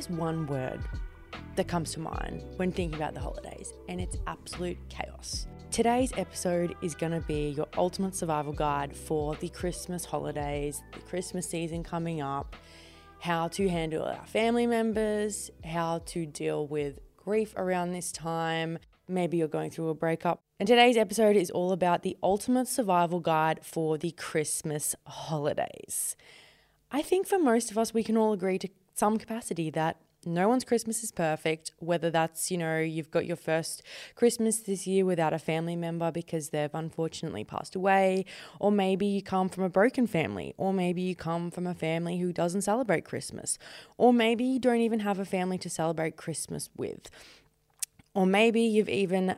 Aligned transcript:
is 0.00 0.08
one 0.08 0.46
word 0.46 0.80
that 1.56 1.68
comes 1.68 1.92
to 1.92 2.00
mind 2.00 2.42
when 2.56 2.72
thinking 2.72 2.98
about 2.98 3.12
the 3.12 3.20
holidays, 3.20 3.74
and 3.86 4.00
it's 4.00 4.16
absolute 4.26 4.78
chaos. 4.88 5.46
Today's 5.70 6.10
episode 6.16 6.74
is 6.80 6.94
going 6.94 7.12
to 7.12 7.20
be 7.20 7.50
your 7.50 7.66
ultimate 7.76 8.14
survival 8.14 8.54
guide 8.54 8.96
for 8.96 9.34
the 9.36 9.50
Christmas 9.50 10.06
holidays, 10.06 10.82
the 10.94 11.00
Christmas 11.00 11.46
season 11.46 11.84
coming 11.84 12.22
up, 12.22 12.56
how 13.18 13.48
to 13.48 13.68
handle 13.68 14.04
our 14.04 14.24
family 14.24 14.66
members, 14.66 15.50
how 15.66 15.98
to 16.06 16.24
deal 16.24 16.66
with 16.66 16.98
grief 17.18 17.52
around 17.58 17.92
this 17.92 18.10
time. 18.10 18.78
Maybe 19.06 19.36
you're 19.36 19.48
going 19.48 19.70
through 19.70 19.90
a 19.90 19.94
breakup. 19.94 20.40
And 20.58 20.66
today's 20.66 20.96
episode 20.96 21.36
is 21.36 21.50
all 21.50 21.72
about 21.72 22.04
the 22.04 22.16
ultimate 22.22 22.68
survival 22.68 23.20
guide 23.20 23.60
for 23.62 23.98
the 23.98 24.12
Christmas 24.12 24.94
holidays. 25.06 26.16
I 26.90 27.02
think 27.02 27.26
for 27.26 27.38
most 27.38 27.70
of 27.70 27.76
us, 27.76 27.92
we 27.92 28.02
can 28.02 28.16
all 28.16 28.32
agree 28.32 28.58
to 28.58 28.68
some 28.94 29.18
capacity 29.18 29.70
that 29.70 29.96
no 30.26 30.48
one's 30.48 30.64
Christmas 30.64 31.02
is 31.02 31.12
perfect, 31.12 31.72
whether 31.78 32.10
that's, 32.10 32.50
you 32.50 32.58
know, 32.58 32.78
you've 32.78 33.10
got 33.10 33.24
your 33.24 33.36
first 33.36 33.82
Christmas 34.14 34.58
this 34.58 34.86
year 34.86 35.06
without 35.06 35.32
a 35.32 35.38
family 35.38 35.76
member 35.76 36.10
because 36.10 36.50
they've 36.50 36.74
unfortunately 36.74 37.42
passed 37.42 37.74
away, 37.74 38.26
or 38.58 38.70
maybe 38.70 39.06
you 39.06 39.22
come 39.22 39.48
from 39.48 39.64
a 39.64 39.70
broken 39.70 40.06
family, 40.06 40.54
or 40.58 40.74
maybe 40.74 41.00
you 41.00 41.16
come 41.16 41.50
from 41.50 41.66
a 41.66 41.74
family 41.74 42.18
who 42.18 42.32
doesn't 42.32 42.62
celebrate 42.62 43.04
Christmas, 43.04 43.58
or 43.96 44.12
maybe 44.12 44.44
you 44.44 44.58
don't 44.58 44.80
even 44.80 45.00
have 45.00 45.18
a 45.18 45.24
family 45.24 45.56
to 45.56 45.70
celebrate 45.70 46.16
Christmas 46.16 46.68
with. 46.76 47.10
Or 48.14 48.26
maybe 48.26 48.60
you've 48.60 48.88
even 48.88 49.36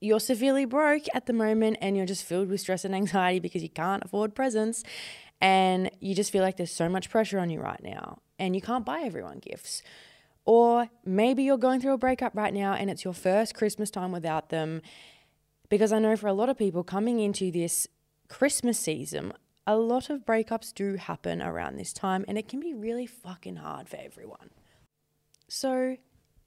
you're 0.00 0.20
severely 0.20 0.64
broke 0.64 1.04
at 1.14 1.26
the 1.26 1.32
moment 1.32 1.78
and 1.80 1.96
you're 1.96 2.04
just 2.04 2.24
filled 2.24 2.48
with 2.48 2.60
stress 2.60 2.84
and 2.84 2.92
anxiety 2.92 3.38
because 3.38 3.62
you 3.62 3.68
can't 3.68 4.02
afford 4.04 4.34
presents 4.34 4.82
and 5.40 5.90
you 6.00 6.12
just 6.12 6.32
feel 6.32 6.42
like 6.42 6.56
there's 6.56 6.72
so 6.72 6.88
much 6.88 7.08
pressure 7.08 7.38
on 7.38 7.50
you 7.50 7.60
right 7.60 7.82
now 7.84 8.18
and 8.42 8.56
you 8.56 8.60
can't 8.60 8.84
buy 8.84 9.02
everyone 9.04 9.38
gifts. 9.38 9.82
Or 10.44 10.90
maybe 11.04 11.44
you're 11.44 11.56
going 11.56 11.80
through 11.80 11.92
a 11.92 11.98
breakup 11.98 12.36
right 12.36 12.52
now 12.52 12.74
and 12.74 12.90
it's 12.90 13.04
your 13.04 13.14
first 13.14 13.54
Christmas 13.54 13.88
time 13.88 14.10
without 14.10 14.48
them. 14.48 14.82
Because 15.68 15.92
I 15.92 16.00
know 16.00 16.16
for 16.16 16.26
a 16.26 16.32
lot 16.32 16.48
of 16.48 16.58
people 16.58 16.82
coming 16.82 17.20
into 17.20 17.52
this 17.52 17.86
Christmas 18.28 18.80
season, 18.80 19.32
a 19.64 19.76
lot 19.76 20.10
of 20.10 20.26
breakups 20.26 20.74
do 20.74 20.96
happen 20.96 21.40
around 21.40 21.76
this 21.76 21.92
time 21.92 22.24
and 22.26 22.36
it 22.36 22.48
can 22.48 22.58
be 22.58 22.74
really 22.74 23.06
fucking 23.06 23.56
hard 23.56 23.88
for 23.88 23.96
everyone. 23.96 24.50
So, 25.48 25.96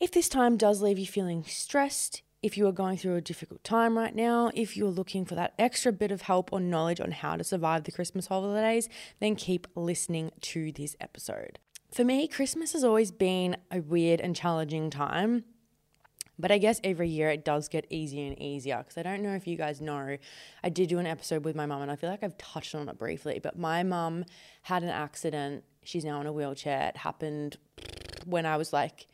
if 0.02 0.12
this 0.12 0.28
time 0.28 0.58
does 0.58 0.82
leave 0.82 1.00
you 1.00 1.06
feeling 1.06 1.46
stressed, 1.46 2.22
if 2.44 2.58
you 2.58 2.68
are 2.68 2.74
going 2.74 2.98
through 2.98 3.16
a 3.16 3.22
difficult 3.22 3.64
time 3.64 3.98
right 3.98 4.14
now, 4.14 4.52
if 4.54 4.76
you're 4.76 4.90
looking 4.90 5.24
for 5.24 5.36
that 5.36 5.54
extra 5.58 5.94
bit 5.94 6.12
of 6.12 6.24
help 6.24 6.52
or 6.52 6.60
knowledge 6.60 7.00
on 7.00 7.12
how 7.12 7.38
to 7.38 7.44
survive 7.44 7.86
the 7.86 7.92
Christmas 7.94 8.28
holidays, 8.28 8.90
then 9.22 9.36
keep 9.36 9.68
listening 9.76 10.32
to 10.42 10.74
this 10.74 10.98
episode. 11.00 11.60
For 11.96 12.04
me, 12.04 12.28
Christmas 12.28 12.74
has 12.74 12.84
always 12.84 13.10
been 13.10 13.56
a 13.72 13.80
weird 13.80 14.20
and 14.20 14.36
challenging 14.36 14.90
time. 14.90 15.46
But 16.38 16.52
I 16.52 16.58
guess 16.58 16.82
every 16.84 17.08
year 17.08 17.30
it 17.30 17.46
does 17.46 17.70
get 17.70 17.88
easier 17.90 18.28
and 18.28 18.38
easier 18.38 18.80
because 18.80 18.98
I 18.98 19.04
don't 19.04 19.22
know 19.22 19.34
if 19.34 19.48
you 19.48 19.56
guys 19.56 19.80
know. 19.80 20.18
I 20.62 20.68
did 20.68 20.90
do 20.90 21.00
an 21.00 21.08
episode 21.08 21.46
with 21.46 21.56
my 21.56 21.66
mum 21.66 21.82
and 21.82 21.90
I 21.90 21.96
feel 21.96 22.10
like 22.10 22.22
I've 22.22 22.38
touched 22.38 22.76
on 22.76 22.90
it 22.90 22.98
briefly, 23.00 23.40
but 23.42 23.58
my 23.58 23.82
mum 23.84 24.26
had 24.64 24.84
an 24.84 24.90
accident. 24.90 25.64
She's 25.86 26.04
now 26.04 26.20
in 26.20 26.28
a 26.28 26.34
wheelchair. 26.34 26.90
It 26.90 26.98
happened 26.98 27.56
when 28.26 28.46
I 28.46 28.58
was 28.58 28.74
like 28.74 29.08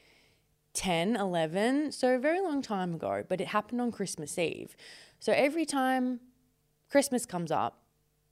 10, 0.73 1.17
11, 1.17 1.91
so 1.91 2.15
a 2.15 2.17
very 2.17 2.41
long 2.41 2.63
time 2.63 2.95
ago, 2.95 3.23
but 3.29 3.39
it 3.39 3.49
happened 3.49 3.79
on 3.79 3.91
Christmas 3.91 4.39
Eve. 4.39 4.75
So 5.19 5.33
every 5.33 5.65
time 5.65 6.19
Christmas 6.89 7.27
comes 7.27 7.51
up, 7.51 7.80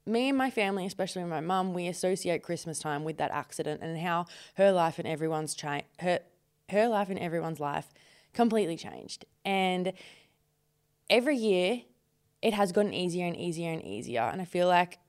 me 0.10 0.30
and 0.30 0.38
my 0.38 0.50
family, 0.50 0.86
especially 0.86 1.24
my 1.24 1.40
mum, 1.40 1.74
we 1.74 1.88
associate 1.88 2.44
Christmas 2.44 2.80
time 2.80 3.04
with 3.04 3.18
that 3.18 3.32
accident 3.32 3.82
and 3.82 3.98
how 4.00 4.26
her 4.56 4.72
life 4.72 5.00
and 5.00 5.08
everyone's 5.08 5.54
cha- 5.54 5.82
her 6.00 6.20
her 6.70 6.88
life 6.88 7.10
and 7.10 7.18
everyone's 7.20 7.60
life 7.60 7.88
completely 8.34 8.78
changed. 8.78 9.26
And 9.44 9.94
every 11.10 11.36
year 11.36 11.82
it 12.42 12.54
has 12.54 12.72
gotten 12.72 12.94
easier 12.94 13.26
and 13.26 13.36
easier 13.36 13.72
and 13.72 13.84
easier. 13.84 14.22
And 14.22 14.42
I 14.42 14.46
feel 14.46 14.68
like 14.68 15.00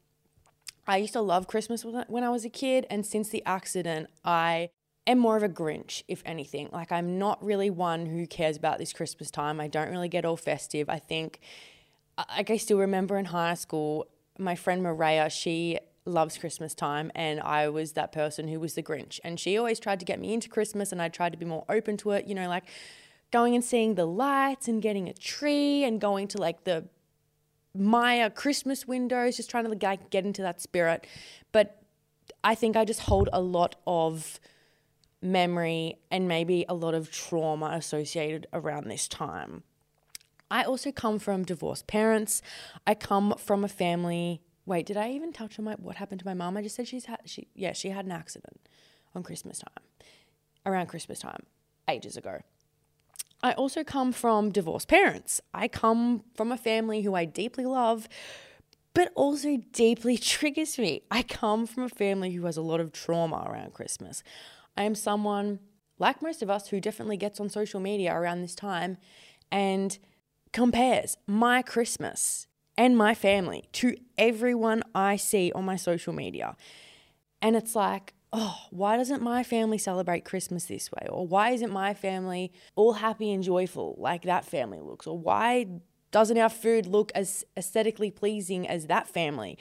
I 0.86 0.96
used 0.96 1.12
to 1.12 1.20
love 1.20 1.46
Christmas 1.46 1.84
when 1.84 2.24
I 2.24 2.30
was 2.30 2.44
a 2.44 2.48
kid, 2.48 2.86
and 2.90 3.06
since 3.06 3.28
the 3.28 3.44
accident, 3.46 4.08
I 4.24 4.70
am 5.06 5.18
more 5.18 5.36
of 5.36 5.42
a 5.42 5.48
Grinch, 5.48 6.02
if 6.08 6.22
anything. 6.26 6.68
Like, 6.72 6.90
I'm 6.90 7.18
not 7.18 7.44
really 7.44 7.70
one 7.70 8.06
who 8.06 8.26
cares 8.26 8.56
about 8.56 8.78
this 8.78 8.92
Christmas 8.92 9.30
time. 9.30 9.60
I 9.60 9.68
don't 9.68 9.90
really 9.90 10.08
get 10.08 10.24
all 10.24 10.36
festive. 10.36 10.88
I 10.88 10.98
think, 10.98 11.40
like, 12.36 12.50
I 12.50 12.56
still 12.56 12.78
remember 12.78 13.18
in 13.18 13.26
high 13.26 13.54
school, 13.54 14.08
my 14.40 14.54
friend 14.54 14.82
Maria, 14.82 15.30
she 15.30 15.78
loves 16.06 16.38
Christmas 16.38 16.74
time, 16.74 17.12
and 17.14 17.40
I 17.40 17.68
was 17.68 17.92
that 17.92 18.10
person 18.10 18.48
who 18.48 18.58
was 18.58 18.74
the 18.74 18.82
Grinch. 18.82 19.20
And 19.22 19.38
she 19.38 19.56
always 19.56 19.78
tried 19.78 20.00
to 20.00 20.06
get 20.06 20.18
me 20.18 20.32
into 20.32 20.48
Christmas, 20.48 20.92
and 20.92 21.00
I 21.00 21.08
tried 21.08 21.32
to 21.32 21.38
be 21.38 21.46
more 21.46 21.64
open 21.68 21.96
to 21.98 22.12
it, 22.12 22.26
you 22.26 22.34
know, 22.34 22.48
like 22.48 22.64
going 23.30 23.54
and 23.54 23.64
seeing 23.64 23.94
the 23.94 24.06
lights 24.06 24.66
and 24.66 24.82
getting 24.82 25.08
a 25.08 25.12
tree 25.12 25.84
and 25.84 26.00
going 26.00 26.26
to 26.28 26.38
like 26.38 26.64
the 26.64 26.86
Myer 27.74 28.30
Christmas 28.30 28.88
windows, 28.88 29.36
just 29.36 29.50
trying 29.50 29.64
to 29.64 29.70
like 29.70 30.10
get 30.10 30.24
into 30.24 30.42
that 30.42 30.60
spirit. 30.60 31.06
But 31.52 31.82
I 32.42 32.54
think 32.54 32.76
I 32.76 32.84
just 32.84 33.00
hold 33.00 33.28
a 33.32 33.40
lot 33.40 33.76
of 33.86 34.40
memory 35.22 35.96
and 36.10 36.26
maybe 36.26 36.64
a 36.68 36.74
lot 36.74 36.94
of 36.94 37.12
trauma 37.12 37.70
associated 37.74 38.46
around 38.52 38.88
this 38.88 39.06
time. 39.06 39.62
I 40.50 40.64
also 40.64 40.90
come 40.90 41.18
from 41.18 41.44
divorced 41.44 41.86
parents. 41.86 42.42
I 42.86 42.94
come 42.94 43.34
from 43.38 43.64
a 43.64 43.68
family. 43.68 44.42
Wait, 44.66 44.86
did 44.86 44.96
I 44.96 45.10
even 45.10 45.32
touch 45.32 45.58
on 45.58 45.64
my 45.64 45.74
what 45.74 45.96
happened 45.96 46.20
to 46.20 46.26
my 46.26 46.34
mom? 46.34 46.56
I 46.56 46.62
just 46.62 46.76
said 46.76 46.88
she's 46.88 47.06
had 47.06 47.20
she 47.24 47.48
yeah, 47.54 47.72
she 47.72 47.90
had 47.90 48.04
an 48.04 48.12
accident 48.12 48.68
on 49.14 49.22
Christmas 49.22 49.58
time. 49.60 49.84
Around 50.66 50.88
Christmas 50.88 51.20
time, 51.20 51.44
ages 51.88 52.16
ago. 52.16 52.40
I 53.42 53.52
also 53.52 53.82
come 53.82 54.12
from 54.12 54.50
divorced 54.50 54.88
parents. 54.88 55.40
I 55.54 55.68
come 55.68 56.24
from 56.34 56.52
a 56.52 56.58
family 56.58 57.00
who 57.02 57.14
I 57.14 57.24
deeply 57.24 57.64
love, 57.64 58.06
but 58.92 59.10
also 59.14 59.56
deeply 59.72 60.18
triggers 60.18 60.78
me. 60.78 61.02
I 61.10 61.22
come 61.22 61.66
from 61.66 61.84
a 61.84 61.88
family 61.88 62.32
who 62.32 62.44
has 62.44 62.58
a 62.58 62.62
lot 62.62 62.80
of 62.80 62.92
trauma 62.92 63.46
around 63.48 63.72
Christmas. 63.72 64.22
I 64.76 64.82
am 64.82 64.94
someone, 64.94 65.60
like 65.98 66.20
most 66.20 66.42
of 66.42 66.50
us, 66.50 66.68
who 66.68 66.80
definitely 66.80 67.16
gets 67.16 67.40
on 67.40 67.48
social 67.48 67.80
media 67.80 68.14
around 68.14 68.42
this 68.42 68.54
time 68.54 68.98
and 69.50 69.98
compares 70.52 71.16
my 71.26 71.62
Christmas 71.62 72.46
and 72.76 72.96
my 72.96 73.14
family 73.14 73.68
to 73.72 73.96
everyone 74.16 74.82
I 74.94 75.16
see 75.16 75.52
on 75.52 75.64
my 75.64 75.76
social 75.76 76.12
media. 76.12 76.56
And 77.42 77.56
it's 77.56 77.74
like, 77.74 78.14
oh, 78.32 78.56
why 78.70 78.96
doesn't 78.96 79.22
my 79.22 79.42
family 79.42 79.78
celebrate 79.78 80.24
Christmas 80.24 80.66
this 80.66 80.90
way? 80.92 81.06
Or 81.08 81.26
why 81.26 81.50
isn't 81.50 81.72
my 81.72 81.94
family 81.94 82.52
all 82.76 82.94
happy 82.94 83.32
and 83.32 83.42
joyful 83.42 83.96
like 83.98 84.22
that 84.22 84.44
family 84.44 84.80
looks? 84.80 85.06
Or 85.06 85.18
why 85.18 85.66
doesn't 86.10 86.38
our 86.38 86.48
food 86.48 86.86
look 86.86 87.12
as 87.14 87.44
aesthetically 87.56 88.10
pleasing 88.10 88.68
as 88.68 88.86
that 88.86 89.08
family? 89.08 89.58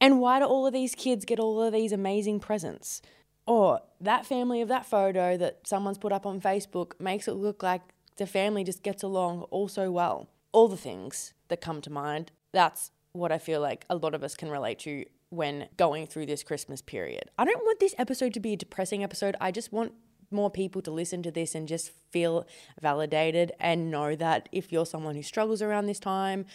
And 0.00 0.20
why 0.20 0.40
do 0.40 0.44
all 0.44 0.66
of 0.66 0.72
these 0.72 0.94
kids 0.94 1.24
get 1.24 1.38
all 1.38 1.62
of 1.62 1.72
these 1.72 1.92
amazing 1.92 2.40
presents? 2.40 3.02
Or 3.46 3.80
that 4.00 4.26
family 4.26 4.60
of 4.60 4.68
that 4.68 4.86
photo 4.86 5.36
that 5.36 5.66
someone's 5.66 5.98
put 5.98 6.12
up 6.12 6.26
on 6.26 6.40
Facebook 6.40 6.98
makes 7.00 7.28
it 7.28 7.34
look 7.34 7.62
like 7.62 7.82
the 8.16 8.26
family 8.26 8.64
just 8.64 8.82
gets 8.82 9.02
along 9.02 9.42
all 9.50 9.68
so 9.68 9.90
well. 9.90 10.28
All 10.52 10.68
the 10.68 10.76
things 10.76 11.34
that 11.48 11.60
come 11.60 11.80
to 11.82 11.90
mind, 11.90 12.32
that's 12.52 12.90
what 13.12 13.32
I 13.32 13.38
feel 13.38 13.60
like 13.60 13.84
a 13.88 13.96
lot 13.96 14.14
of 14.14 14.22
us 14.22 14.34
can 14.34 14.50
relate 14.50 14.78
to 14.80 15.04
when 15.30 15.68
going 15.76 16.06
through 16.06 16.26
this 16.26 16.42
Christmas 16.42 16.80
period. 16.80 17.30
I 17.38 17.44
don't 17.44 17.64
want 17.64 17.80
this 17.80 17.94
episode 17.98 18.32
to 18.34 18.40
be 18.40 18.52
a 18.52 18.56
depressing 18.56 19.02
episode. 19.02 19.36
I 19.40 19.50
just 19.50 19.72
want 19.72 19.92
more 20.30 20.50
people 20.50 20.82
to 20.82 20.90
listen 20.90 21.22
to 21.22 21.30
this 21.30 21.54
and 21.54 21.68
just 21.68 21.90
feel 22.10 22.46
validated 22.80 23.52
and 23.60 23.90
know 23.90 24.16
that 24.16 24.48
if 24.52 24.72
you're 24.72 24.86
someone 24.86 25.14
who 25.14 25.22
struggles 25.22 25.62
around 25.62 25.86
this 25.86 26.00
time, 26.00 26.46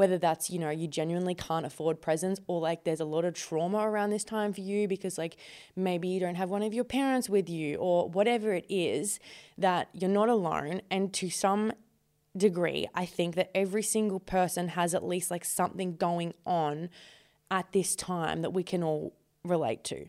whether 0.00 0.16
that's, 0.16 0.48
you 0.48 0.58
know, 0.58 0.70
you 0.70 0.88
genuinely 0.88 1.34
can't 1.34 1.66
afford 1.66 2.00
presents 2.00 2.40
or 2.46 2.58
like 2.58 2.84
there's 2.84 3.00
a 3.00 3.04
lot 3.04 3.22
of 3.22 3.34
trauma 3.34 3.86
around 3.86 4.08
this 4.08 4.24
time 4.24 4.50
for 4.50 4.62
you 4.62 4.88
because 4.88 5.18
like 5.18 5.36
maybe 5.76 6.08
you 6.08 6.18
don't 6.18 6.36
have 6.36 6.48
one 6.48 6.62
of 6.62 6.72
your 6.72 6.84
parents 6.84 7.28
with 7.28 7.50
you 7.50 7.76
or 7.76 8.08
whatever 8.08 8.54
it 8.54 8.64
is, 8.70 9.20
that 9.58 9.90
you're 9.92 10.08
not 10.08 10.30
alone. 10.30 10.80
And 10.90 11.12
to 11.12 11.28
some 11.28 11.74
degree, 12.34 12.88
I 12.94 13.04
think 13.04 13.34
that 13.34 13.50
every 13.54 13.82
single 13.82 14.20
person 14.20 14.68
has 14.68 14.94
at 14.94 15.04
least 15.04 15.30
like 15.30 15.44
something 15.44 15.96
going 15.96 16.32
on 16.46 16.88
at 17.50 17.72
this 17.72 17.94
time 17.94 18.40
that 18.40 18.54
we 18.54 18.62
can 18.62 18.82
all 18.82 19.12
relate 19.44 19.84
to. 19.84 20.06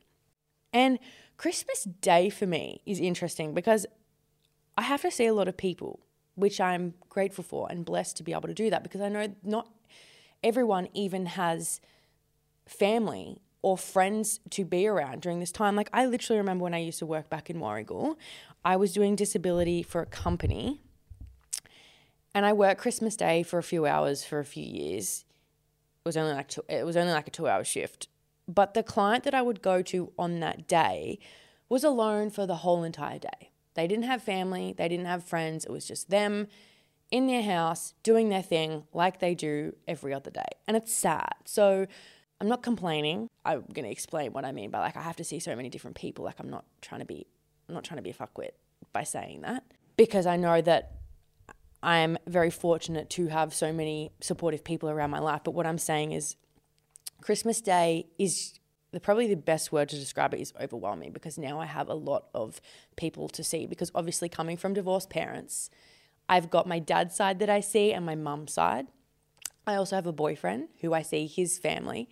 And 0.72 1.00
Christmas 1.36 1.84
Day 1.84 2.30
for 2.30 2.46
me 2.46 2.82
is 2.86 3.02
interesting 3.02 3.54
because 3.54 3.86
I 4.78 4.84
have 4.84 5.02
to 5.02 5.12
see 5.12 5.26
a 5.26 5.34
lot 5.34 5.50
of 5.50 5.58
people 5.58 6.00
which 6.36 6.62
I'm 6.62 6.94
grateful 7.10 7.44
for 7.44 7.68
and 7.70 7.84
blessed 7.84 8.16
to 8.18 8.24
be 8.24 8.32
able 8.32 8.48
to 8.48 8.54
do 8.54 8.70
that 8.70 8.84
because 8.84 9.02
I 9.02 9.10
know 9.10 9.36
not 9.44 9.68
everyone 10.44 10.88
even 10.94 11.26
has 11.28 11.82
family 12.68 13.42
or 13.62 13.78
friends 13.78 14.40
to 14.50 14.66
be 14.66 14.88
around 14.88 15.22
during 15.22 15.40
this 15.40 15.52
time. 15.52 15.76
Like 15.76 15.90
I 15.94 16.06
literally 16.06 16.40
remember 16.40 16.64
when 16.64 16.74
I 16.74 16.80
used 16.80 17.00
to 17.00 17.06
work 17.06 17.30
back 17.30 17.50
in 17.50 17.58
Warragul, 17.58 18.16
I 18.66 18.76
was 18.76 18.94
doing 18.94 19.16
disability 19.16 19.84
for 19.84 20.02
a 20.02 20.06
company 20.06 20.82
and 22.34 22.46
I 22.46 22.54
worked 22.54 22.82
Christmas 22.82 23.16
Day 23.16 23.44
for 23.44 23.60
a 23.60 23.64
few 23.64 23.86
hours 23.86 24.24
for 24.24 24.40
a 24.40 24.46
few 24.46 24.64
years. 24.64 25.26
It 26.04 26.08
was 26.08 26.18
only 26.18 26.34
like 26.34 26.48
two, 26.48 26.64
it 26.70 26.86
was 26.86 26.98
only 26.98 27.14
like 27.14 27.28
a 27.28 27.32
2-hour 27.32 27.64
shift. 27.64 28.08
But 28.48 28.74
the 28.74 28.84
client 28.84 29.24
that 29.26 29.34
I 29.34 29.42
would 29.42 29.62
go 29.62 29.82
to 29.84 30.12
on 30.18 30.40
that 30.40 30.68
day 30.68 31.20
was 31.70 31.84
alone 31.84 32.30
for 32.30 32.46
the 32.46 32.58
whole 32.58 32.84
entire 32.84 33.20
day. 33.20 33.52
They 33.76 33.88
didn't 33.88 34.06
have 34.06 34.24
family, 34.24 34.74
they 34.78 34.88
didn't 34.88 35.06
have 35.06 35.24
friends. 35.24 35.66
It 35.66 35.72
was 35.72 35.88
just 35.88 36.10
them 36.10 36.48
in 37.12 37.28
their 37.28 37.44
house 37.44 37.94
doing 38.04 38.30
their 38.30 38.42
thing 38.42 38.84
like 38.94 39.20
they 39.20 39.36
do 39.36 39.76
every 39.88 40.14
other 40.14 40.32
day. 40.32 40.48
And 40.68 40.76
it's 40.76 40.94
sad. 40.94 41.34
So 41.46 41.86
I'm 42.40 42.48
not 42.48 42.64
complaining. 42.64 43.28
I'm 43.46 43.66
going 43.74 43.86
to 43.86 43.92
explain 43.92 44.34
what 44.34 44.46
I 44.46 44.52
mean 44.52 44.72
by 44.72 44.80
like 44.80 44.98
I 44.98 45.02
have 45.02 45.18
to 45.18 45.24
see 45.24 45.40
so 45.40 45.56
many 45.56 45.70
different 45.70 45.98
people. 45.98 46.26
Like 46.26 46.40
I'm 46.40 46.50
not 46.50 46.66
trying 46.82 47.02
to 47.02 47.06
be 47.06 47.28
I'm 47.68 47.76
not 47.76 47.84
trying 47.84 47.98
to 47.98 48.02
be 48.02 48.10
a 48.10 48.14
fuckwit 48.14 48.52
by 48.94 49.04
saying 49.04 49.42
that 49.42 49.64
because 49.98 50.26
I 50.26 50.38
know 50.38 50.62
that 50.62 50.94
I'm 51.84 52.18
very 52.28 52.50
fortunate 52.50 53.10
to 53.12 53.28
have 53.28 53.54
so 53.54 53.74
many 53.74 54.12
supportive 54.22 54.64
people 54.64 54.90
around 54.90 55.10
my 55.10 55.20
life. 55.20 55.42
But 55.44 55.52
what 55.52 55.66
I'm 55.66 55.78
saying 55.78 56.14
is 56.14 56.36
Christmas 57.22 57.62
Day 57.62 58.08
is 58.18 58.60
the 58.92 59.00
probably 59.00 59.28
the 59.28 59.36
best 59.36 59.72
word 59.72 59.90
to 59.90 59.96
describe 59.96 60.34
it 60.34 60.42
is 60.42 60.54
overwhelming 60.60 61.12
because 61.12 61.38
now 61.38 61.60
I 61.60 61.66
have 61.66 61.90
a 61.90 61.94
lot 61.94 62.26
of 62.34 62.62
people 62.96 63.30
to 63.30 63.44
see 63.44 63.66
because 63.66 63.92
obviously 63.96 64.30
coming 64.30 64.58
from 64.58 64.74
divorced 64.74 65.10
parents, 65.10 65.70
I've 66.32 66.50
got 66.50 66.66
my 66.66 66.80
dad's 66.80 67.14
side 67.14 67.40
that 67.40 67.50
I 67.50 67.60
see 67.60 67.92
and 67.92 68.06
my 68.06 68.16
mum's 68.16 68.54
side. 68.54 68.88
I 69.68 69.76
also 69.76 69.98
have 69.98 70.08
a 70.08 70.14
boyfriend 70.14 70.70
who 70.80 70.94
I 70.94 71.02
see 71.02 71.28
his 71.28 71.60
family. 71.60 72.08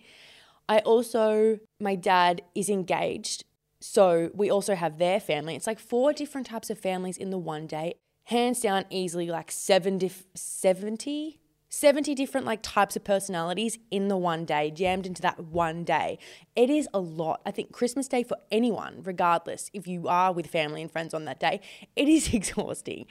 I 0.68 0.80
also 0.80 1.58
my 1.80 1.94
dad 1.94 2.42
is 2.54 2.68
engaged, 2.68 3.44
so 3.80 4.30
we 4.34 4.50
also 4.50 4.74
have 4.74 4.98
their 4.98 5.20
family. 5.20 5.56
It's 5.56 5.66
like 5.66 5.80
four 5.80 6.12
different 6.12 6.46
types 6.46 6.68
of 6.68 6.78
families 6.78 7.16
in 7.16 7.30
the 7.30 7.38
one 7.38 7.66
day. 7.66 7.94
Hands 8.24 8.60
down 8.60 8.84
easily 8.90 9.28
like 9.28 9.50
7 9.50 9.96
dif- 9.96 10.26
70 10.34 11.40
70 11.72 12.16
different 12.16 12.46
like 12.46 12.60
types 12.62 12.96
of 12.96 13.04
personalities 13.04 13.78
in 13.92 14.08
the 14.08 14.16
one 14.16 14.44
day 14.44 14.72
jammed 14.72 15.06
into 15.06 15.22
that 15.22 15.38
one 15.38 15.84
day 15.84 16.18
it 16.56 16.68
is 16.68 16.88
a 16.92 16.98
lot 16.98 17.40
i 17.46 17.52
think 17.52 17.70
christmas 17.70 18.08
day 18.08 18.24
for 18.24 18.36
anyone 18.50 19.00
regardless 19.04 19.70
if 19.72 19.86
you 19.86 20.08
are 20.08 20.32
with 20.32 20.48
family 20.48 20.82
and 20.82 20.90
friends 20.90 21.14
on 21.14 21.26
that 21.26 21.38
day 21.38 21.60
it 21.94 22.08
is 22.08 22.34
exhausting 22.34 23.06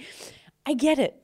i 0.69 0.74
get 0.74 1.00
it 1.00 1.16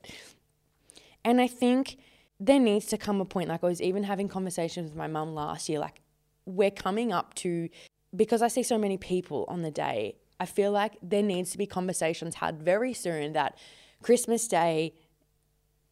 and 1.24 1.40
i 1.40 1.46
think 1.46 1.96
there 2.38 2.60
needs 2.60 2.86
to 2.86 2.98
come 2.98 3.20
a 3.20 3.24
point 3.24 3.48
like 3.48 3.62
i 3.62 3.66
was 3.66 3.80
even 3.80 4.02
having 4.02 4.28
conversations 4.28 4.90
with 4.90 4.96
my 4.96 5.06
mum 5.06 5.34
last 5.34 5.68
year 5.68 5.78
like 5.78 6.00
we're 6.44 6.70
coming 6.70 7.12
up 7.12 7.34
to 7.34 7.68
because 8.14 8.42
i 8.42 8.48
see 8.48 8.62
so 8.62 8.78
many 8.78 8.96
people 8.96 9.44
on 9.48 9.62
the 9.62 9.70
day 9.70 10.16
i 10.40 10.46
feel 10.46 10.70
like 10.70 10.96
there 11.02 11.22
needs 11.22 11.50
to 11.50 11.58
be 11.58 11.66
conversations 11.66 12.36
had 12.36 12.60
very 12.62 12.92
soon 12.92 13.32
that 13.32 13.56
christmas 14.02 14.46
day 14.48 14.92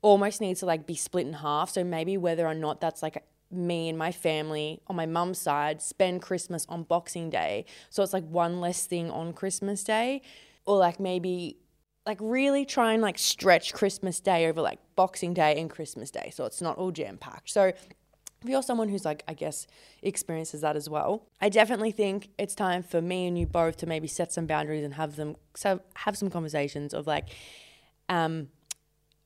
almost 0.05 0.43
needs 0.43 0.61
to 0.61 0.67
like 0.67 0.87
be 0.87 0.95
split 0.95 1.27
in 1.27 1.33
half. 1.33 1.71
So 1.71 1.83
maybe 1.83 2.19
whether 2.19 2.47
or 2.47 2.53
not 2.53 2.79
that's 2.79 3.03
like 3.03 3.25
me 3.51 3.89
and 3.89 3.97
my 3.97 4.13
family 4.13 4.83
on 4.87 4.97
my 4.97 5.07
mum's 5.07 5.41
side 5.41 5.81
spend 5.81 6.21
Christmas 6.21 6.67
on 6.69 6.83
Boxing 6.83 7.31
Day. 7.31 7.65
So 7.89 8.03
it's 8.03 8.13
like 8.13 8.29
one 8.29 8.61
less 8.61 8.85
thing 8.85 9.11
on 9.11 9.33
Christmas 9.33 9.83
Day. 9.83 10.21
Or 10.67 10.77
like 10.77 11.01
maybe 11.01 11.57
like 12.07 12.19
really 12.21 12.67
try 12.67 12.93
and 12.93 13.03
like 13.03 13.19
stretch 13.19 13.73
Christmas 13.73 14.21
Day 14.21 14.47
over 14.47 14.61
like 14.61 14.79
Boxing 14.95 15.33
Day 15.33 15.59
and 15.61 15.71
Christmas 15.71 16.11
Day. 16.11 16.31
So 16.35 16.45
it's 16.45 16.61
not 16.61 16.77
all 16.77 16.91
jam 16.91 17.17
packed. 17.17 17.51
So 17.51 17.73
if 18.45 18.51
you're 18.51 18.63
someone 18.63 18.91
who's 18.91 19.07
like, 19.07 19.23
I 19.27 19.33
guess, 19.33 19.67
experiences 20.03 20.61
that 20.61 20.77
as 20.77 20.89
well, 20.89 21.27
I 21.41 21.49
definitely 21.49 21.93
think 21.93 22.29
it's 22.39 22.55
time 22.55 22.83
for 22.83 23.01
me 23.01 23.27
and 23.27 23.39
you 23.39 23.47
both 23.47 23.79
to 23.79 23.87
maybe 23.87 24.07
set 24.07 24.33
some 24.33 24.47
boundaries 24.47 24.85
and 24.85 24.95
have 24.95 25.17
them 25.17 25.37
so 25.55 25.81
have 25.95 26.17
some 26.17 26.31
conversations 26.31 26.93
of 26.93 27.07
like, 27.07 27.29
um, 28.09 28.49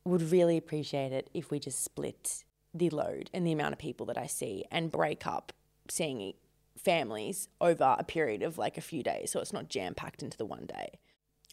would 0.05 0.31
really 0.31 0.57
appreciate 0.57 1.13
it 1.13 1.29
if 1.35 1.51
we 1.51 1.59
just 1.59 1.83
split 1.83 2.45
the 2.73 2.91
load 2.91 3.29
and 3.35 3.47
the 3.47 3.53
amount 3.53 3.73
of 3.73 3.79
people 3.79 4.07
that 4.07 4.17
I 4.17 4.27
see 4.27 4.65
and 4.71 4.91
break 4.91 5.27
up 5.27 5.53
seeing 5.91 6.35
families 6.77 7.49
over 7.61 7.97
a 7.99 8.05
period 8.05 8.43
of 8.43 8.57
like 8.57 8.79
a 8.79 8.81
few 8.81 9.03
days 9.03 9.33
so 9.33 9.41
it's 9.41 9.53
not 9.53 9.69
jam 9.69 9.95
packed 9.95 10.23
into 10.23 10.39
the 10.39 10.47
one 10.47 10.67
day. 10.67 11.01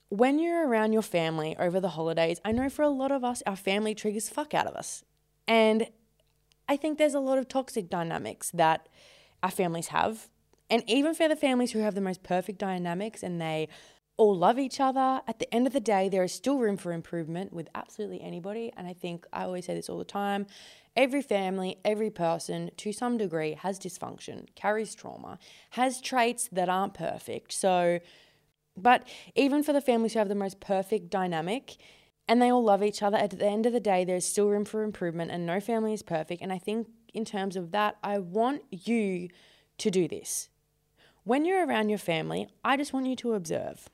When 0.10 0.40
you're 0.40 0.68
around 0.68 0.94
your 0.94 1.02
family 1.02 1.56
over 1.58 1.80
the 1.80 1.90
holidays, 1.90 2.40
I 2.46 2.52
know 2.52 2.70
for 2.70 2.84
a 2.84 2.90
lot 2.90 3.12
of 3.12 3.24
us, 3.24 3.42
our 3.46 3.56
family 3.56 3.96
triggers 3.96 4.30
fuck 4.30 4.54
out 4.54 4.68
of 4.68 4.76
us. 4.76 5.04
And 5.48 5.88
I 6.68 6.78
think 6.78 6.98
there's 6.98 7.14
a 7.14 7.20
lot 7.20 7.38
of 7.38 7.48
toxic 7.48 7.90
dynamics 7.90 8.52
that 8.54 8.88
our 9.44 9.52
families 9.52 9.88
have. 9.88 10.30
And 10.70 10.84
even 10.88 11.14
for 11.14 11.28
the 11.28 11.36
families 11.36 11.72
who 11.72 11.80
have 11.80 11.96
the 11.96 12.02
most 12.02 12.24
perfect 12.24 12.60
dynamics 12.60 13.24
and 13.24 13.42
they 13.42 13.68
all 14.18 14.36
love 14.36 14.58
each 14.58 14.80
other. 14.80 15.22
At 15.28 15.40
the 15.40 15.54
end 15.54 15.68
of 15.68 15.74
the 15.74 15.80
day, 15.80 16.10
there 16.10 16.24
is 16.24 16.32
still 16.32 16.58
room 16.60 16.78
for 16.78 16.94
improvement 16.94 17.52
with 17.52 17.68
absolutely 17.76 18.22
anybody. 18.22 18.72
And 18.78 18.88
I 18.88 18.94
think 18.94 19.26
I 19.34 19.44
always 19.44 19.66
say 19.66 19.74
this 19.74 19.90
all 19.90 19.98
the 19.98 20.06
time 20.06 20.48
every 20.96 21.22
family, 21.22 21.78
every 21.84 22.10
person 22.10 22.72
to 22.78 22.94
some 22.94 23.18
degree 23.18 23.58
has 23.62 23.78
dysfunction, 23.78 24.46
carries 24.56 24.96
trauma, 24.96 25.38
has 25.72 26.00
traits 26.00 26.48
that 26.54 26.70
aren't 26.70 26.94
perfect. 26.94 27.52
So, 27.52 28.00
but 28.78 29.08
even 29.36 29.64
for 29.64 29.74
the 29.74 29.82
families 29.82 30.14
who 30.14 30.20
have 30.20 30.30
the 30.30 30.36
most 30.36 30.60
perfect 30.60 31.10
dynamic, 31.10 31.78
and 32.28 32.42
they 32.42 32.52
all 32.52 32.64
love 32.64 32.84
each 32.84 33.04
other. 33.04 33.18
At 33.18 33.32
the 33.32 33.46
end 33.46 33.66
of 33.66 33.74
the 33.74 33.80
day, 33.80 34.04
there's 34.04 34.26
still 34.26 34.50
room 34.50 34.66
for 34.66 34.84
improvement, 34.84 35.32
and 35.32 35.46
no 35.46 35.60
family 35.60 35.94
is 35.94 36.02
perfect. 36.02 36.42
And 36.42 36.52
I 36.52 36.58
think, 36.58 36.88
in 37.14 37.26
terms 37.26 37.56
of 37.56 37.72
that, 37.72 37.98
I 38.04 38.20
want 38.20 38.64
you 38.72 39.30
to 39.78 39.92
do 39.92 40.08
this. 40.08 40.50
When 41.24 41.46
you're 41.46 41.66
around 41.66 41.90
your 41.90 41.98
family, 41.98 42.48
I 42.64 42.78
just 42.78 42.94
want 42.94 43.08
you 43.08 43.16
to 43.18 43.34
observe. 43.34 43.90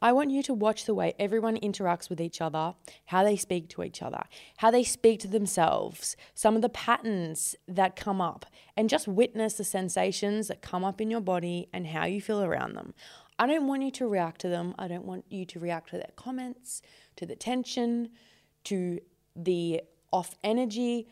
I 0.00 0.12
want 0.12 0.30
you 0.30 0.44
to 0.44 0.54
watch 0.54 0.84
the 0.84 0.94
way 0.94 1.14
everyone 1.18 1.56
interacts 1.56 2.08
with 2.08 2.20
each 2.20 2.40
other, 2.40 2.74
how 3.06 3.24
they 3.24 3.36
speak 3.36 3.68
to 3.70 3.82
each 3.82 4.00
other, 4.00 4.22
how 4.58 4.70
they 4.70 4.84
speak 4.84 5.18
to 5.20 5.28
themselves, 5.28 6.16
some 6.34 6.54
of 6.54 6.62
the 6.62 6.68
patterns 6.68 7.56
that 7.66 7.96
come 7.96 8.20
up, 8.20 8.46
and 8.76 8.88
just 8.88 9.08
witness 9.08 9.54
the 9.54 9.64
sensations 9.64 10.46
that 10.46 10.62
come 10.62 10.84
up 10.84 11.00
in 11.00 11.10
your 11.10 11.20
body 11.20 11.68
and 11.72 11.88
how 11.88 12.04
you 12.04 12.20
feel 12.20 12.44
around 12.44 12.74
them. 12.74 12.94
I 13.38 13.46
don't 13.46 13.66
want 13.66 13.82
you 13.82 13.90
to 13.92 14.08
react 14.08 14.40
to 14.42 14.48
them. 14.48 14.74
I 14.78 14.88
don't 14.88 15.04
want 15.04 15.24
you 15.28 15.44
to 15.46 15.60
react 15.60 15.90
to 15.90 15.96
their 15.96 16.10
comments, 16.16 16.82
to 17.16 17.24
the 17.24 17.36
tension, 17.36 18.10
to 18.64 19.00
the 19.36 19.82
off 20.12 20.34
energy. 20.42 21.08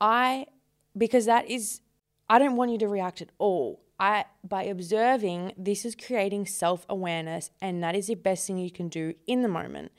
I, 0.00 0.46
because 0.96 1.26
that 1.26 1.48
is, 1.48 1.80
I 2.28 2.38
don't 2.38 2.56
want 2.56 2.72
you 2.72 2.78
to 2.78 2.88
react 2.88 3.22
at 3.22 3.30
all. 3.38 3.80
I 4.00 4.24
by 4.42 4.64
observing, 4.64 5.52
this 5.56 5.84
is 5.84 5.94
creating 5.94 6.46
self-awareness 6.46 7.50
and 7.60 7.82
that 7.84 7.94
is 7.94 8.08
the 8.08 8.16
best 8.16 8.46
thing 8.46 8.58
you 8.58 8.70
can 8.70 8.88
do 8.88 9.14
in 9.28 9.42
the 9.42 9.48
moment. 9.48 9.92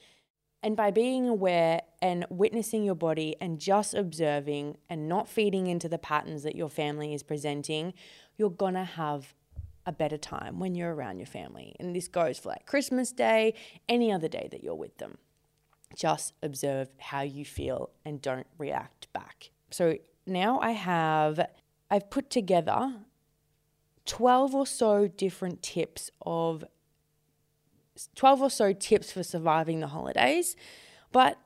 And 0.62 0.75
by 0.75 0.92
being 0.92 1.27
aware 1.27 1.81
and 2.02 2.26
witnessing 2.30 2.83
your 2.83 2.95
body 2.95 3.35
and 3.40 3.59
just 3.59 3.94
observing 3.94 4.78
and 4.90 5.07
not 5.07 5.30
feeding 5.30 5.68
into 5.68 5.88
the 5.88 5.97
patterns 5.97 6.44
that 6.44 6.56
your 6.56 6.69
family 6.69 7.14
is 7.14 7.23
presenting, 7.23 7.94
you're 8.38 8.49
gonna 8.49 8.83
have 8.83 9.33
a 9.85 9.92
better 9.92 10.18
time 10.18 10.59
when 10.59 10.75
you're 10.75 10.94
around 10.94 11.18
your 11.18 11.25
family. 11.25 11.75
And 11.80 11.95
this 11.95 12.07
goes 12.07 12.40
for 12.40 12.49
like 12.49 12.66
Christmas 12.66 13.11
Day, 13.11 13.54
any 13.90 14.11
other 14.11 14.28
day 14.28 14.47
that 14.52 14.63
you're 14.63 14.75
with 14.75 14.97
them. 14.97 15.18
Just 15.95 16.33
observe 16.42 16.90
how 16.97 17.21
you 17.21 17.45
feel 17.45 17.92
and 18.06 18.21
don't 18.21 18.47
react 18.57 19.11
back. 19.13 19.52
So 19.69 19.97
now 20.25 20.59
I 20.59 20.71
have 20.71 21.40
I've 21.92 22.09
put 22.09 22.30
together 22.30 22.94
12 24.06 24.56
or 24.56 24.66
so 24.66 25.07
different 25.07 25.61
tips 25.61 26.09
of 26.25 26.63
12 28.16 28.42
or 28.42 28.49
so 28.49 28.73
tips 28.73 29.11
for 29.11 29.23
surviving 29.23 29.80
the 29.80 29.87
holidays. 29.87 30.56
But 31.11 31.37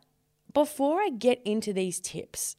before 0.53 1.01
I 1.01 1.10
get 1.10 1.41
into 1.44 1.74
these 1.74 2.00
tips, 2.00 2.56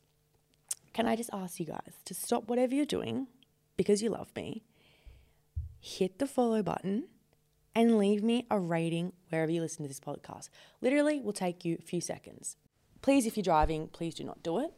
can 0.92 1.06
I 1.06 1.16
just 1.16 1.30
ask 1.32 1.58
you 1.58 1.66
guys 1.66 1.94
to 2.04 2.14
stop 2.14 2.48
whatever 2.48 2.74
you're 2.74 2.84
doing 2.84 3.28
because 3.76 4.02
you 4.02 4.10
love 4.10 4.30
me, 4.36 4.62
hit 5.88 6.18
the 6.18 6.26
follow 6.26 6.62
button, 6.62 7.04
and 7.74 7.96
leave 7.96 8.22
me 8.22 8.46
a 8.50 8.58
rating 8.58 9.12
wherever 9.30 9.50
you 9.50 9.60
listen 9.60 9.84
to 9.84 9.88
this 9.88 10.00
podcast. 10.00 10.48
Literally 10.80 11.20
will 11.20 11.32
take 11.32 11.64
you 11.64 11.76
a 11.78 11.82
few 11.82 12.00
seconds. 12.00 12.56
Please, 13.02 13.26
if 13.26 13.36
you're 13.36 13.42
driving, 13.42 13.88
please 13.88 14.14
do 14.14 14.24
not 14.24 14.42
do 14.42 14.58
it. 14.58 14.72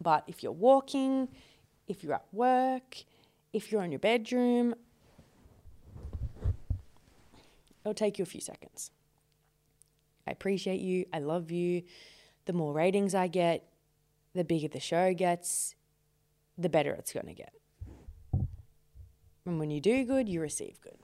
But 0.00 0.24
if 0.26 0.42
you're 0.42 0.52
walking, 0.52 1.28
if 1.86 2.04
you're 2.04 2.14
at 2.14 2.26
work, 2.32 3.04
if 3.52 3.72
you're 3.72 3.82
in 3.82 3.90
your 3.90 3.98
bedroom, 3.98 4.74
it'll 7.82 7.94
take 7.94 8.18
you 8.18 8.22
a 8.22 8.26
few 8.26 8.40
seconds. 8.40 8.90
I 10.26 10.30
appreciate 10.30 10.80
you. 10.80 11.06
I 11.12 11.20
love 11.20 11.50
you. 11.50 11.82
The 12.44 12.52
more 12.52 12.72
ratings 12.72 13.14
I 13.14 13.28
get, 13.28 13.66
the 14.34 14.44
bigger 14.44 14.68
the 14.68 14.80
show 14.80 15.14
gets, 15.14 15.74
the 16.58 16.68
better 16.68 16.92
it's 16.92 17.12
going 17.12 17.26
to 17.26 17.34
get. 17.34 17.54
And 19.48 19.58
when 19.58 19.70
you 19.70 19.80
do 19.80 20.04
good, 20.04 20.28
you 20.28 20.42
receive 20.42 20.78
good. 20.82 20.98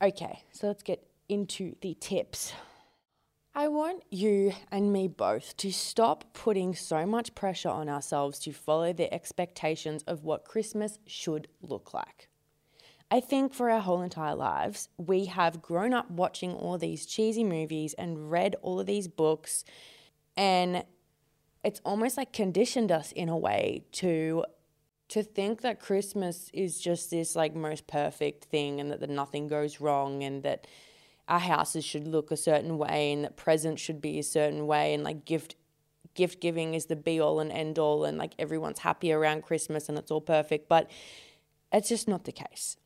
Okay, 0.00 0.42
so 0.52 0.68
let's 0.68 0.82
get 0.82 1.06
into 1.28 1.76
the 1.82 1.94
tips. 2.00 2.54
I 3.54 3.68
want 3.68 4.04
you 4.10 4.54
and 4.70 4.90
me 4.90 5.06
both 5.06 5.54
to 5.58 5.70
stop 5.70 6.32
putting 6.32 6.74
so 6.74 7.04
much 7.04 7.34
pressure 7.34 7.68
on 7.68 7.90
ourselves 7.90 8.38
to 8.40 8.54
follow 8.54 8.94
the 8.94 9.12
expectations 9.12 10.02
of 10.04 10.24
what 10.24 10.46
Christmas 10.46 10.98
should 11.06 11.46
look 11.60 11.92
like. 11.92 12.28
I 13.10 13.20
think 13.20 13.52
for 13.52 13.68
our 13.68 13.80
whole 13.80 14.00
entire 14.00 14.34
lives, 14.34 14.88
we 14.96 15.26
have 15.26 15.60
grown 15.60 15.92
up 15.92 16.10
watching 16.10 16.54
all 16.54 16.78
these 16.78 17.04
cheesy 17.04 17.44
movies 17.44 17.92
and 17.98 18.30
read 18.30 18.56
all 18.62 18.80
of 18.80 18.86
these 18.86 19.08
books, 19.08 19.66
and 20.38 20.84
it's 21.62 21.82
almost 21.84 22.16
like 22.16 22.32
conditioned 22.32 22.90
us 22.90 23.12
in 23.12 23.28
a 23.28 23.36
way 23.36 23.84
to 23.92 24.46
to 25.12 25.22
think 25.22 25.60
that 25.60 25.78
Christmas 25.78 26.48
is 26.54 26.80
just 26.80 27.10
this 27.10 27.36
like 27.36 27.54
most 27.54 27.86
perfect 27.86 28.44
thing 28.46 28.80
and 28.80 28.90
that, 28.90 29.00
that 29.00 29.10
nothing 29.10 29.46
goes 29.46 29.78
wrong 29.78 30.22
and 30.22 30.42
that 30.42 30.66
our 31.28 31.38
houses 31.38 31.84
should 31.84 32.08
look 32.08 32.30
a 32.30 32.36
certain 32.36 32.78
way 32.78 33.12
and 33.12 33.24
that 33.24 33.36
presents 33.36 33.82
should 33.82 34.00
be 34.00 34.18
a 34.18 34.22
certain 34.22 34.66
way 34.66 34.94
and 34.94 35.04
like 35.04 35.26
gift 35.26 35.56
gift 36.14 36.40
giving 36.40 36.72
is 36.72 36.86
the 36.86 36.96
be 36.96 37.20
all 37.20 37.40
and 37.40 37.52
end 37.52 37.78
all 37.78 38.06
and 38.06 38.16
like 38.16 38.32
everyone's 38.38 38.78
happy 38.78 39.12
around 39.12 39.42
Christmas 39.42 39.86
and 39.86 39.98
it's 39.98 40.10
all 40.10 40.22
perfect, 40.22 40.66
but 40.66 40.90
it's 41.70 41.90
just 41.90 42.08
not 42.08 42.24
the 42.24 42.32
case. 42.32 42.78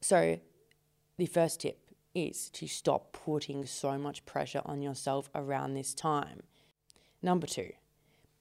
So, 0.00 0.38
the 1.18 1.26
first 1.26 1.60
tip 1.60 1.78
is 2.14 2.50
to 2.50 2.68
stop 2.68 3.12
putting 3.12 3.66
so 3.66 3.98
much 3.98 4.24
pressure 4.26 4.62
on 4.64 4.80
yourself 4.80 5.28
around 5.34 5.74
this 5.74 5.92
time. 5.92 6.44
Number 7.20 7.48
two, 7.48 7.72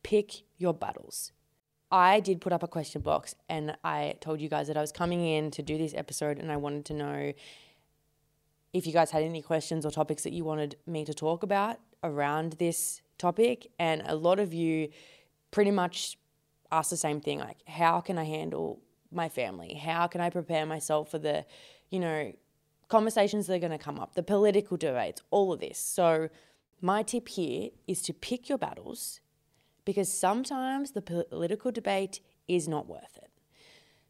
pick 0.03 0.43
your 0.59 0.73
battles. 0.73 1.31
I 1.91 2.19
did 2.19 2.39
put 2.39 2.53
up 2.53 2.63
a 2.63 2.67
question 2.67 3.01
box 3.01 3.35
and 3.49 3.75
I 3.83 4.15
told 4.21 4.39
you 4.39 4.49
guys 4.49 4.67
that 4.67 4.77
I 4.77 4.81
was 4.81 4.91
coming 4.91 5.25
in 5.25 5.51
to 5.51 5.61
do 5.61 5.77
this 5.77 5.93
episode 5.93 6.39
and 6.39 6.51
I 6.51 6.57
wanted 6.57 6.85
to 6.85 6.93
know 6.93 7.33
if 8.73 8.87
you 8.87 8.93
guys 8.93 9.11
had 9.11 9.23
any 9.23 9.41
questions 9.41 9.85
or 9.85 9.91
topics 9.91 10.23
that 10.23 10.31
you 10.31 10.45
wanted 10.45 10.77
me 10.87 11.03
to 11.03 11.13
talk 11.13 11.43
about 11.43 11.79
around 12.03 12.53
this 12.53 13.01
topic. 13.17 13.67
And 13.77 14.03
a 14.05 14.15
lot 14.15 14.39
of 14.39 14.53
you 14.53 14.89
pretty 15.51 15.71
much 15.71 16.17
asked 16.71 16.89
the 16.89 16.97
same 16.97 17.19
thing 17.19 17.39
like, 17.39 17.57
how 17.67 17.99
can 17.99 18.17
I 18.17 18.23
handle 18.23 18.79
my 19.11 19.27
family? 19.27 19.73
How 19.73 20.07
can 20.07 20.21
I 20.21 20.29
prepare 20.29 20.65
myself 20.65 21.11
for 21.11 21.19
the, 21.19 21.45
you 21.89 21.99
know, 21.99 22.31
conversations 22.91 23.47
that 23.47 23.55
are 23.55 23.59
going 23.59 23.71
to 23.71 23.77
come 23.77 23.97
up, 23.97 24.13
the 24.13 24.21
political 24.21 24.77
debates, 24.77 25.21
all 25.31 25.51
of 25.53 25.59
this. 25.61 25.79
So, 25.79 26.29
my 26.81 27.03
tip 27.03 27.29
here 27.29 27.69
is 27.87 28.01
to 28.03 28.13
pick 28.13 28.49
your 28.49 28.57
battles 28.57 29.20
because 29.91 30.09
sometimes 30.09 30.91
the 30.91 31.01
political 31.01 31.69
debate 31.69 32.21
is 32.47 32.65
not 32.65 32.87
worth 32.87 33.17
it. 33.17 33.29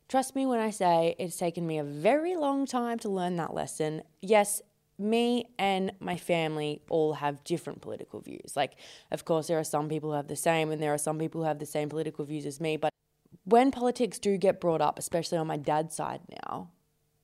Trust 0.07 0.35
me 0.35 0.45
when 0.45 0.59
I 0.59 0.69
say 0.69 1.15
it's 1.17 1.38
taken 1.38 1.65
me 1.65 1.79
a 1.79 1.83
very 1.83 2.35
long 2.35 2.67
time 2.67 3.00
to 3.00 3.09
learn 3.09 3.35
that 3.38 3.55
lesson. 3.55 4.03
Yes, 4.21 4.61
me 5.00 5.47
and 5.57 5.91
my 6.00 6.17
family 6.17 6.83
all 6.88 7.13
have 7.13 7.43
different 7.43 7.81
political 7.81 8.19
views. 8.19 8.53
Like, 8.55 8.73
of 9.09 9.25
course, 9.25 9.47
there 9.47 9.57
are 9.57 9.63
some 9.63 9.89
people 9.89 10.11
who 10.11 10.15
have 10.15 10.27
the 10.27 10.35
same, 10.35 10.69
and 10.69 10.83
there 10.83 10.93
are 10.93 11.00
some 11.00 11.17
people 11.17 11.41
who 11.41 11.47
have 11.47 11.57
the 11.57 11.65
same 11.65 11.89
political 11.89 12.25
views 12.25 12.45
as 12.45 12.61
me. 12.61 12.77
But 12.77 12.91
when 13.45 13.71
politics 13.71 14.19
do 14.19 14.38
get 14.38 14.61
brought 14.61 14.81
up, 14.81 15.00
especially 15.00 15.39
on 15.39 15.47
my 15.47 15.57
dad's 15.57 15.95
side 15.95 16.21
now, 16.45 16.69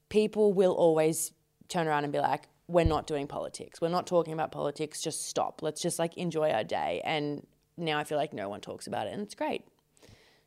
people 0.09 0.51
will 0.51 0.73
always 0.73 1.31
turn 1.67 1.87
around 1.87 2.05
and 2.05 2.11
be 2.11 2.19
like, 2.19 2.45
we're 2.67 2.85
not 2.85 3.05
doing 3.05 3.27
politics. 3.27 3.79
We're 3.79 3.89
not 3.89 4.07
talking 4.07 4.33
about 4.33 4.51
politics. 4.51 4.99
Just 4.99 5.27
stop. 5.27 5.61
Let's 5.61 5.79
just 5.79 5.99
like 5.99 6.17
enjoy 6.17 6.49
our 6.49 6.63
day. 6.63 7.01
And 7.05 7.45
now 7.77 8.00
I 8.00 8.03
feel 8.03 8.17
like 8.17 8.34
no 8.34 8.50
one 8.50 8.62
talks 8.62 8.88
about 8.88 9.07
it, 9.07 9.13
and 9.13 9.22
it's 9.22 9.36
great. 9.36 9.65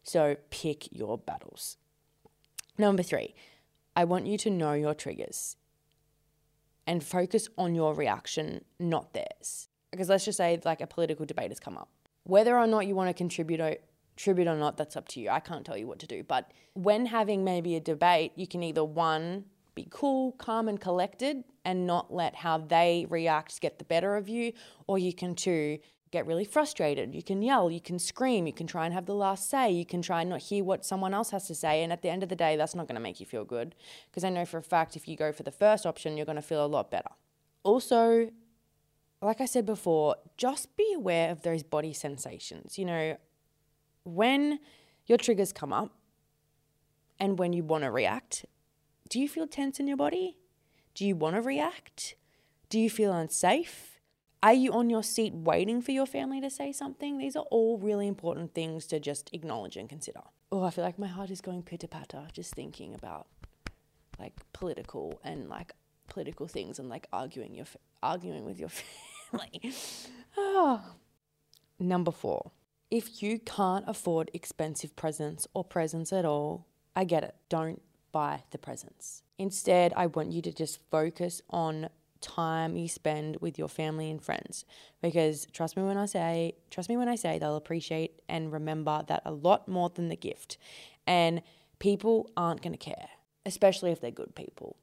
So 0.02 0.36
pick 0.50 0.92
your 0.92 1.16
battles. 1.18 1.76
Number 2.76 3.02
three, 3.02 3.34
I 3.94 4.04
want 4.04 4.26
you 4.26 4.38
to 4.38 4.50
know 4.50 4.72
your 4.72 4.94
triggers 4.94 5.56
and 6.86 7.04
focus 7.04 7.48
on 7.56 7.74
your 7.74 7.94
reaction, 7.94 8.64
not 8.78 9.12
theirs. 9.12 9.68
Because 9.90 10.08
let's 10.08 10.24
just 10.24 10.38
say, 10.38 10.58
like, 10.64 10.80
a 10.80 10.86
political 10.86 11.26
debate 11.26 11.50
has 11.50 11.60
come 11.60 11.76
up. 11.76 11.88
Whether 12.24 12.56
or 12.58 12.66
not 12.66 12.86
you 12.86 12.94
want 12.94 13.08
to 13.08 13.14
contribute 13.14 13.60
or, 13.60 13.76
contribute 14.16 14.48
or 14.48 14.56
not, 14.56 14.76
that's 14.76 14.96
up 14.96 15.08
to 15.08 15.20
you. 15.20 15.30
I 15.30 15.40
can't 15.40 15.64
tell 15.64 15.76
you 15.76 15.86
what 15.86 15.98
to 16.00 16.06
do. 16.06 16.22
But 16.22 16.52
when 16.74 17.06
having 17.06 17.44
maybe 17.44 17.76
a 17.76 17.80
debate, 17.80 18.32
you 18.36 18.46
can 18.46 18.62
either 18.62 18.84
one, 18.84 19.44
be 19.74 19.86
cool, 19.90 20.32
calm, 20.32 20.68
and 20.68 20.80
collected 20.80 21.44
and 21.64 21.86
not 21.86 22.12
let 22.12 22.36
how 22.36 22.58
they 22.58 23.06
react 23.08 23.60
get 23.60 23.78
the 23.78 23.84
better 23.84 24.16
of 24.16 24.28
you, 24.28 24.52
or 24.86 24.98
you 24.98 25.12
can 25.12 25.34
two, 25.34 25.78
get 26.10 26.26
really 26.26 26.44
frustrated. 26.44 27.14
You 27.14 27.22
can 27.22 27.40
yell, 27.42 27.70
you 27.70 27.80
can 27.80 27.98
scream, 27.98 28.46
you 28.46 28.52
can 28.52 28.66
try 28.66 28.84
and 28.84 28.92
have 28.94 29.06
the 29.06 29.14
last 29.14 29.48
say, 29.48 29.70
you 29.70 29.86
can 29.86 30.02
try 30.02 30.22
and 30.22 30.30
not 30.30 30.40
hear 30.40 30.64
what 30.64 30.84
someone 30.84 31.14
else 31.14 31.30
has 31.30 31.46
to 31.46 31.54
say. 31.54 31.82
And 31.82 31.92
at 31.92 32.02
the 32.02 32.10
end 32.10 32.22
of 32.22 32.28
the 32.28 32.36
day, 32.36 32.56
that's 32.56 32.74
not 32.74 32.88
going 32.88 32.96
to 32.96 33.00
make 33.00 33.20
you 33.20 33.26
feel 33.26 33.44
good. 33.44 33.74
Because 34.10 34.24
I 34.24 34.30
know 34.30 34.44
for 34.44 34.58
a 34.58 34.62
fact 34.62 34.96
if 34.96 35.06
you 35.06 35.16
go 35.16 35.32
for 35.32 35.44
the 35.44 35.52
first 35.52 35.86
option, 35.86 36.16
you're 36.16 36.26
going 36.26 36.36
to 36.36 36.42
feel 36.42 36.64
a 36.64 36.66
lot 36.66 36.90
better. 36.90 37.10
Also, 37.62 38.30
like 39.22 39.40
I 39.40 39.44
said 39.44 39.66
before, 39.66 40.16
just 40.36 40.76
be 40.76 40.92
aware 40.94 41.30
of 41.30 41.42
those 41.42 41.62
body 41.62 41.92
sensations. 41.92 42.78
You 42.78 42.86
know, 42.86 43.16
when 44.04 44.58
your 45.06 45.18
triggers 45.18 45.52
come 45.52 45.72
up 45.72 45.90
and 47.18 47.38
when 47.38 47.52
you 47.52 47.62
want 47.62 47.84
to 47.84 47.90
react, 47.90 48.46
do 49.08 49.20
you 49.20 49.28
feel 49.28 49.46
tense 49.46 49.78
in 49.78 49.86
your 49.86 49.96
body? 49.96 50.38
Do 50.94 51.06
you 51.06 51.14
want 51.14 51.36
to 51.36 51.42
react? 51.42 52.16
Do 52.68 52.80
you 52.80 52.90
feel 52.90 53.12
unsafe? 53.12 53.89
Are 54.42 54.54
you 54.54 54.72
on 54.72 54.88
your 54.88 55.02
seat 55.02 55.34
waiting 55.34 55.82
for 55.82 55.92
your 55.92 56.06
family 56.06 56.40
to 56.40 56.48
say 56.48 56.72
something? 56.72 57.18
These 57.18 57.36
are 57.36 57.44
all 57.50 57.78
really 57.78 58.08
important 58.08 58.54
things 58.54 58.86
to 58.86 58.98
just 58.98 59.28
acknowledge 59.34 59.76
and 59.76 59.88
consider. 59.88 60.22
Oh, 60.50 60.62
I 60.62 60.70
feel 60.70 60.82
like 60.84 60.98
my 60.98 61.08
heart 61.08 61.30
is 61.30 61.42
going 61.42 61.62
pitter 61.62 61.86
patter 61.86 62.26
just 62.32 62.54
thinking 62.54 62.94
about 62.94 63.26
like 64.18 64.34
political 64.54 65.20
and 65.22 65.48
like 65.48 65.74
political 66.08 66.46
things 66.48 66.78
and 66.78 66.88
like 66.88 67.06
arguing 67.12 67.54
your 67.54 67.66
arguing 68.02 68.44
with 68.46 68.58
your 68.58 68.70
family. 69.30 69.74
oh. 70.36 70.82
Number 71.78 72.10
4. 72.10 72.50
If 72.90 73.22
you 73.22 73.38
can't 73.38 73.84
afford 73.86 74.30
expensive 74.34 74.96
presents 74.96 75.46
or 75.54 75.64
presents 75.64 76.12
at 76.12 76.24
all, 76.24 76.66
I 76.96 77.04
get 77.04 77.24
it. 77.24 77.34
Don't 77.48 77.80
buy 78.12 78.42
the 78.50 78.58
presents. 78.58 79.22
Instead, 79.38 79.92
I 79.96 80.06
want 80.06 80.32
you 80.32 80.42
to 80.42 80.52
just 80.52 80.80
focus 80.90 81.40
on 81.48 81.88
time 82.20 82.76
you 82.76 82.88
spend 82.88 83.38
with 83.40 83.58
your 83.58 83.68
family 83.68 84.10
and 84.10 84.22
friends. 84.22 84.64
Because 85.02 85.46
trust 85.52 85.76
me 85.76 85.82
when 85.82 85.96
I 85.96 86.06
say 86.06 86.54
trust 86.70 86.88
me 86.88 86.96
when 86.96 87.08
I 87.08 87.16
say 87.16 87.38
they'll 87.38 87.56
appreciate 87.56 88.20
and 88.28 88.52
remember 88.52 89.02
that 89.08 89.22
a 89.24 89.32
lot 89.32 89.68
more 89.68 89.90
than 89.90 90.08
the 90.08 90.16
gift. 90.16 90.58
And 91.06 91.42
people 91.78 92.30
aren't 92.36 92.62
going 92.62 92.72
to 92.72 92.78
care 92.78 93.08
especially 93.46 93.90
if 93.90 94.00
they're 94.00 94.10
good 94.10 94.34
people. 94.34 94.76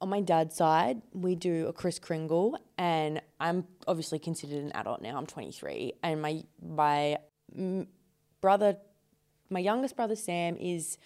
On 0.00 0.08
my 0.08 0.20
dad's 0.20 0.56
side 0.56 1.02
we 1.12 1.34
do 1.34 1.66
a 1.66 1.72
Kris 1.72 1.98
Kringle 1.98 2.58
and 2.78 3.20
I'm 3.38 3.66
obviously 3.86 4.18
considered 4.18 4.64
an 4.64 4.72
adult 4.72 5.02
now 5.02 5.18
I'm 5.18 5.26
23 5.26 5.92
and 6.02 6.22
my 6.22 6.42
my 6.62 7.18
brother 8.40 8.76
my 9.50 9.60
youngest 9.60 9.96
brother 9.96 10.16
Sam 10.16 10.56
is 10.56 10.96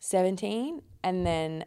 17 0.00 0.82
and 1.02 1.26
then 1.26 1.64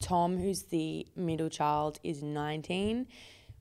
Tom, 0.00 0.38
who's 0.38 0.64
the 0.64 1.06
middle 1.16 1.48
child, 1.48 1.98
is 2.02 2.22
19. 2.22 3.06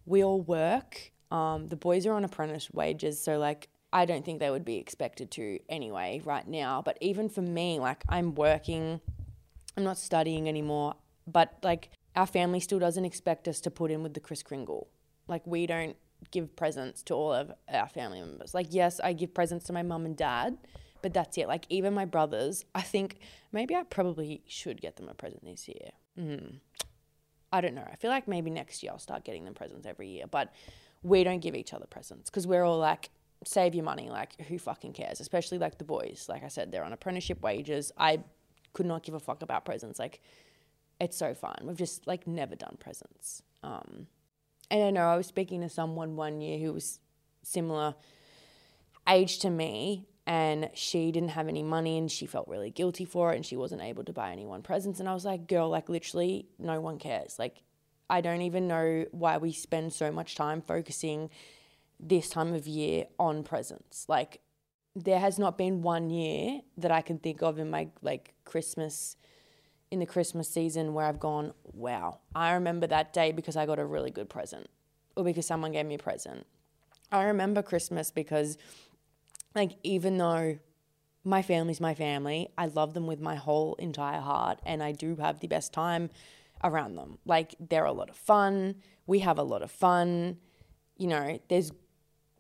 We 0.06 0.24
all 0.24 0.42
work. 0.42 1.12
Um, 1.32 1.68
the 1.68 1.76
boys 1.76 2.06
are 2.06 2.14
on 2.14 2.24
apprentice 2.24 2.70
wages, 2.72 3.22
so 3.22 3.38
like 3.40 3.70
I 3.92 4.06
don't 4.06 4.26
think 4.26 4.40
they 4.40 4.50
would 4.50 4.66
be 4.66 4.76
expected 4.76 5.32
to 5.32 5.60
anyway 5.70 6.22
right 6.26 6.48
now. 6.48 6.82
But 6.82 6.98
even 7.02 7.30
for 7.30 7.42
me, 7.42 7.80
like 7.80 8.04
I'm 8.10 8.36
working, 8.36 9.00
I'm 9.78 9.84
not 9.84 9.98
studying 9.98 10.48
anymore. 10.50 10.96
But 11.28 11.58
like 11.64 11.90
our 12.16 12.28
family 12.28 12.60
still 12.60 12.80
doesn't 12.80 13.06
expect 13.06 13.48
us 13.48 13.60
to 13.62 13.72
put 13.72 13.92
in 13.92 14.04
with 14.04 14.14
the 14.14 14.20
Kris 14.20 14.44
Kringle. 14.44 14.90
Like 15.28 15.48
we 15.48 15.66
don't 15.66 15.96
give 16.32 16.56
presents 16.56 17.04
to 17.04 17.14
all 17.14 17.34
of 17.34 17.52
our 17.72 17.88
family 17.88 18.20
members. 18.20 18.54
Like 18.54 18.68
yes, 18.70 19.00
I 19.00 19.14
give 19.14 19.34
presents 19.34 19.66
to 19.66 19.74
my 19.74 19.82
mum 19.82 20.06
and 20.06 20.16
dad, 20.16 20.58
but 21.02 21.14
that's 21.14 21.38
it. 21.38 21.48
Like 21.48 21.66
even 21.70 21.94
my 21.94 22.06
brothers, 22.06 22.66
I 22.76 22.82
think 22.82 23.20
maybe 23.52 23.76
I 23.76 23.84
probably 23.84 24.44
should 24.46 24.82
get 24.82 24.98
them 24.98 25.10
a 25.10 25.14
present 25.14 25.46
this 25.46 25.68
year. 25.68 25.92
Mm. 26.20 26.56
I 27.52 27.62
don't 27.62 27.76
know. 27.76 27.88
I 27.90 27.96
feel 27.96 28.10
like 28.10 28.28
maybe 28.28 28.50
next 28.50 28.84
year 28.84 28.92
I'll 28.92 29.00
start 29.00 29.24
getting 29.24 29.46
them 29.46 29.54
presents 29.54 29.86
every 29.86 30.10
year, 30.10 30.26
but 30.30 30.54
we 31.04 31.24
don't 31.24 31.40
give 31.40 31.56
each 31.56 31.74
other 31.74 31.86
presents 31.86 32.30
because 32.30 32.48
we're 32.48 32.64
all 32.64 32.80
like, 32.80 33.10
save 33.46 33.76
your 33.76 33.86
money. 33.86 34.10
Like, 34.10 34.40
who 34.48 34.58
fucking 34.58 34.94
cares? 34.94 35.20
Especially 35.20 35.58
like 35.58 35.78
the 35.78 35.84
boys. 35.84 36.26
Like 36.28 36.44
I 36.44 36.48
said, 36.48 36.72
they're 36.72 36.84
on 36.84 36.94
apprenticeship 36.94 37.42
wages. 37.42 37.92
I 37.98 38.20
could 38.74 38.86
not 38.86 39.04
give 39.04 39.14
a 39.14 39.20
fuck 39.20 39.42
about 39.42 39.66
presents. 39.66 40.00
Like, 40.00 40.22
it's 41.00 41.18
so 41.18 41.34
fun. 41.34 41.56
We've 41.64 41.78
just 41.78 42.08
like 42.08 42.28
never 42.28 42.56
done 42.56 42.78
presents. 42.80 43.42
Um, 43.64 44.08
and 44.72 44.84
I 44.84 44.90
know 44.90 45.08
I 45.08 45.18
was 45.18 45.28
speaking 45.28 45.62
to 45.62 45.70
someone 45.70 46.16
one 46.16 46.42
year 46.42 46.58
who 46.60 46.74
was 46.74 47.00
similar 47.44 47.96
age 49.08 49.40
to 49.40 49.50
me, 49.50 50.06
and 50.28 50.70
she 50.74 51.12
didn't 51.12 51.30
have 51.30 51.48
any 51.48 51.62
money 51.62 51.98
and 51.98 52.12
she 52.12 52.26
felt 52.26 52.48
really 52.48 52.72
guilty 52.72 53.06
for 53.06 53.32
it 53.32 53.36
and 53.36 53.46
she 53.46 53.56
wasn't 53.56 53.82
able 53.82 54.04
to 54.04 54.14
buy 54.14 54.32
anyone 54.32 54.62
presents. 54.62 55.00
And 55.00 55.08
I 55.08 55.14
was 55.14 55.26
like 55.26 55.48
girl 55.48 55.70
like 55.70 55.88
literally 55.90 56.48
no 56.58 56.82
one 56.82 56.98
cares. 56.98 57.38
Like 57.38 57.62
I 58.10 58.22
don't 58.22 58.42
even 58.42 58.68
know 58.68 59.06
why 59.12 59.38
we 59.38 59.52
spend 59.52 59.94
so 59.94 60.12
much 60.12 60.36
time 60.36 60.62
focusing 60.62 61.30
this 62.00 62.30
time 62.30 62.54
of 62.54 62.68
year 62.68 63.06
on 63.20 63.44
presents. 63.44 64.06
Like 64.10 64.42
there 64.96 65.20
has 65.20 65.38
not 65.38 65.58
been 65.58 65.82
one 65.82 66.10
year 66.10 66.62
that 66.78 66.92
I 66.92 67.02
can 67.02 67.20
think 67.20 67.44
of 67.44 67.60
in 67.60 67.70
my 67.70 67.90
like 68.02 68.34
Christmas 68.46 69.18
in 69.92 70.00
the 70.00 70.06
Christmas 70.06 70.50
season 70.50 70.94
where 70.96 71.06
I've 71.06 71.20
gone 71.20 71.54
wow 71.74 72.18
I 72.34 72.54
remember 72.54 72.88
that 72.88 73.14
day 73.14 73.32
because 73.32 73.56
I 73.56 73.68
got 73.68 73.78
a 73.78 73.86
really 73.86 74.10
good 74.10 74.30
present 74.30 74.68
or 75.16 75.24
because 75.24 75.46
someone 75.46 75.72
gave 75.72 75.86
me 75.86 75.96
a 75.96 76.00
present. 76.00 76.46
I 77.12 77.26
remember 77.26 77.62
Christmas 77.62 78.10
because 78.10 78.58
like 79.56 79.78
even 79.84 80.18
though 80.18 80.60
my 81.24 81.42
family's 81.42 81.82
my 81.82 81.96
family, 81.96 82.50
I 82.58 82.68
love 82.68 82.94
them 82.94 83.08
with 83.08 83.20
my 83.20 83.36
whole 83.36 83.76
entire 83.76 84.22
heart 84.22 84.60
and 84.66 84.84
I 84.84 84.92
do 84.92 85.16
have 85.16 85.40
the 85.40 85.48
best 85.48 85.74
time 85.74 86.10
around 86.64 86.96
them. 86.96 87.18
Like 87.26 87.56
they're 87.60 87.86
a 87.86 87.92
lot 87.92 88.10
of 88.10 88.16
fun. 88.16 88.76
We 89.08 89.20
have 89.20 89.40
a 89.40 89.44
lot 89.44 89.62
of 89.62 89.72
fun. 89.72 90.38
You 90.98 91.08
know, 91.08 91.40
there's 91.50 91.72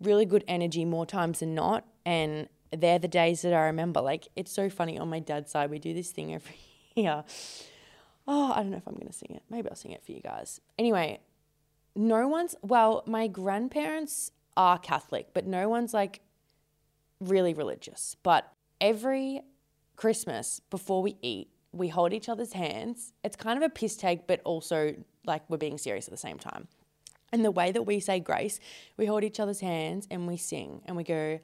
really 0.01 0.25
good 0.25 0.43
energy 0.47 0.85
more 0.85 1.05
times 1.05 1.39
than 1.39 1.55
not 1.55 1.85
and 2.05 2.47
they're 2.71 2.99
the 2.99 3.07
days 3.07 3.41
that 3.41 3.53
I 3.53 3.65
remember. 3.65 4.01
Like 4.01 4.27
it's 4.35 4.51
so 4.51 4.69
funny 4.69 4.99
on 4.99 5.09
my 5.09 5.19
dad's 5.19 5.51
side 5.51 5.71
we 5.71 5.79
do 5.79 5.93
this 5.93 6.11
thing 6.11 6.33
every 6.33 6.59
year. 6.95 7.23
Oh, 8.27 8.51
I 8.51 8.57
don't 8.57 8.71
know 8.71 8.77
if 8.77 8.87
I'm 8.87 8.95
going 8.95 9.07
to 9.07 9.13
sing 9.13 9.31
it. 9.35 9.43
Maybe 9.49 9.69
I'll 9.69 9.75
sing 9.75 9.91
it 9.91 10.03
for 10.03 10.11
you 10.11 10.21
guys. 10.21 10.59
Anyway, 10.79 11.19
no 11.95 12.27
one's, 12.27 12.55
well, 12.63 13.03
my 13.05 13.27
grandparents 13.27 14.31
are 14.57 14.79
Catholic, 14.79 15.27
but 15.33 15.45
no 15.45 15.69
one's 15.69 15.93
like 15.93 16.21
really 17.19 17.53
religious. 17.53 18.15
But 18.23 18.51
every 18.81 19.41
Christmas 19.95 20.61
before 20.69 21.01
we 21.01 21.17
eat, 21.21 21.49
we 21.71 21.89
hold 21.89 22.13
each 22.13 22.29
other's 22.29 22.53
hands. 22.53 23.13
It's 23.23 23.35
kind 23.35 23.57
of 23.57 23.63
a 23.63 23.69
piss 23.69 23.95
take, 23.95 24.27
but 24.27 24.41
also 24.43 24.95
like 25.25 25.43
we're 25.49 25.57
being 25.57 25.77
serious 25.77 26.07
at 26.07 26.11
the 26.11 26.17
same 26.17 26.37
time. 26.37 26.67
And 27.31 27.43
the 27.43 27.51
way 27.51 27.71
that 27.71 27.83
we 27.83 27.99
say 27.99 28.19
grace, 28.19 28.59
we 28.97 29.05
hold 29.05 29.23
each 29.23 29.39
other's 29.39 29.59
hands 29.59 30.07
and 30.09 30.27
we 30.27 30.37
sing 30.37 30.81
and 30.85 30.95
we 30.95 31.03
go, 31.03 31.39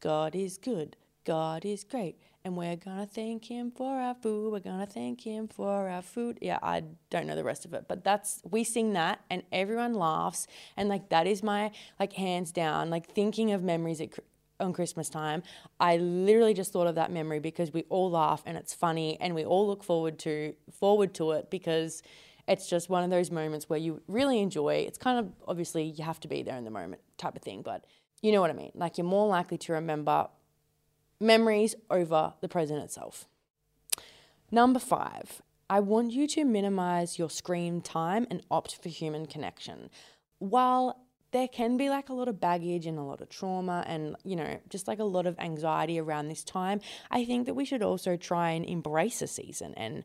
God 0.00 0.34
is 0.34 0.58
good, 0.58 0.96
God 1.24 1.64
is 1.64 1.84
great, 1.84 2.18
and 2.44 2.56
we're 2.56 2.76
gonna 2.76 3.06
thank 3.06 3.44
Him 3.44 3.70
for 3.70 3.98
our 3.98 4.14
food. 4.14 4.52
We're 4.52 4.60
gonna 4.60 4.86
thank 4.86 5.20
Him 5.22 5.48
for 5.48 5.88
our 5.88 6.02
food. 6.02 6.38
Yeah, 6.40 6.58
I 6.62 6.84
don't 7.10 7.26
know 7.26 7.36
the 7.36 7.44
rest 7.44 7.64
of 7.64 7.74
it, 7.74 7.86
but 7.88 8.04
that's 8.04 8.40
we 8.50 8.64
sing 8.64 8.92
that 8.94 9.20
and 9.30 9.42
everyone 9.52 9.94
laughs. 9.94 10.46
And 10.76 10.88
like 10.88 11.08
that 11.10 11.26
is 11.26 11.42
my 11.42 11.70
like 11.98 12.12
hands 12.12 12.52
down, 12.52 12.90
like 12.90 13.10
thinking 13.10 13.52
of 13.52 13.62
memories 13.62 14.00
at 14.00 14.10
on 14.60 14.72
Christmas 14.72 15.08
time, 15.08 15.42
I 15.78 15.96
literally 15.98 16.54
just 16.54 16.72
thought 16.72 16.86
of 16.86 16.94
that 16.94 17.10
memory 17.10 17.38
because 17.38 17.72
we 17.72 17.84
all 17.88 18.10
laugh 18.10 18.42
and 18.46 18.56
it's 18.56 18.74
funny 18.74 19.18
and 19.20 19.34
we 19.34 19.44
all 19.44 19.66
look 19.66 19.82
forward 19.82 20.18
to 20.20 20.54
forward 20.70 21.14
to 21.14 21.32
it 21.32 21.50
because 21.50 22.02
it's 22.48 22.68
just 22.68 22.88
one 22.88 23.02
of 23.02 23.10
those 23.10 23.30
moments 23.30 23.68
where 23.68 23.78
you 23.78 24.00
really 24.06 24.40
enjoy. 24.40 24.84
It's 24.86 24.98
kind 24.98 25.18
of 25.18 25.32
obviously 25.46 25.84
you 25.84 26.04
have 26.04 26.20
to 26.20 26.28
be 26.28 26.42
there 26.42 26.56
in 26.56 26.64
the 26.64 26.70
moment 26.70 27.02
type 27.18 27.36
of 27.36 27.42
thing, 27.42 27.62
but 27.62 27.84
you 28.22 28.32
know 28.32 28.40
what 28.40 28.50
I 28.50 28.54
mean. 28.54 28.72
Like 28.74 28.98
you're 28.98 29.06
more 29.06 29.26
likely 29.26 29.58
to 29.58 29.72
remember 29.72 30.28
memories 31.20 31.74
over 31.90 32.34
the 32.40 32.48
present 32.48 32.82
itself. 32.82 33.26
Number 34.50 34.78
5. 34.78 35.42
I 35.68 35.80
want 35.80 36.12
you 36.12 36.28
to 36.28 36.44
minimize 36.44 37.18
your 37.18 37.28
screen 37.28 37.80
time 37.80 38.26
and 38.30 38.42
opt 38.50 38.80
for 38.80 38.88
human 38.88 39.26
connection. 39.26 39.90
While 40.38 41.05
there 41.32 41.48
can 41.48 41.76
be 41.76 41.90
like 41.90 42.08
a 42.08 42.14
lot 42.14 42.28
of 42.28 42.40
baggage 42.40 42.86
and 42.86 42.98
a 42.98 43.02
lot 43.02 43.20
of 43.20 43.28
trauma 43.28 43.84
and, 43.86 44.16
you 44.24 44.36
know, 44.36 44.58
just 44.68 44.86
like 44.86 44.98
a 44.98 45.04
lot 45.04 45.26
of 45.26 45.38
anxiety 45.38 45.98
around 45.98 46.28
this 46.28 46.44
time. 46.44 46.80
I 47.10 47.24
think 47.24 47.46
that 47.46 47.54
we 47.54 47.64
should 47.64 47.82
also 47.82 48.16
try 48.16 48.50
and 48.50 48.64
embrace 48.64 49.22
a 49.22 49.26
season 49.26 49.74
and 49.76 50.04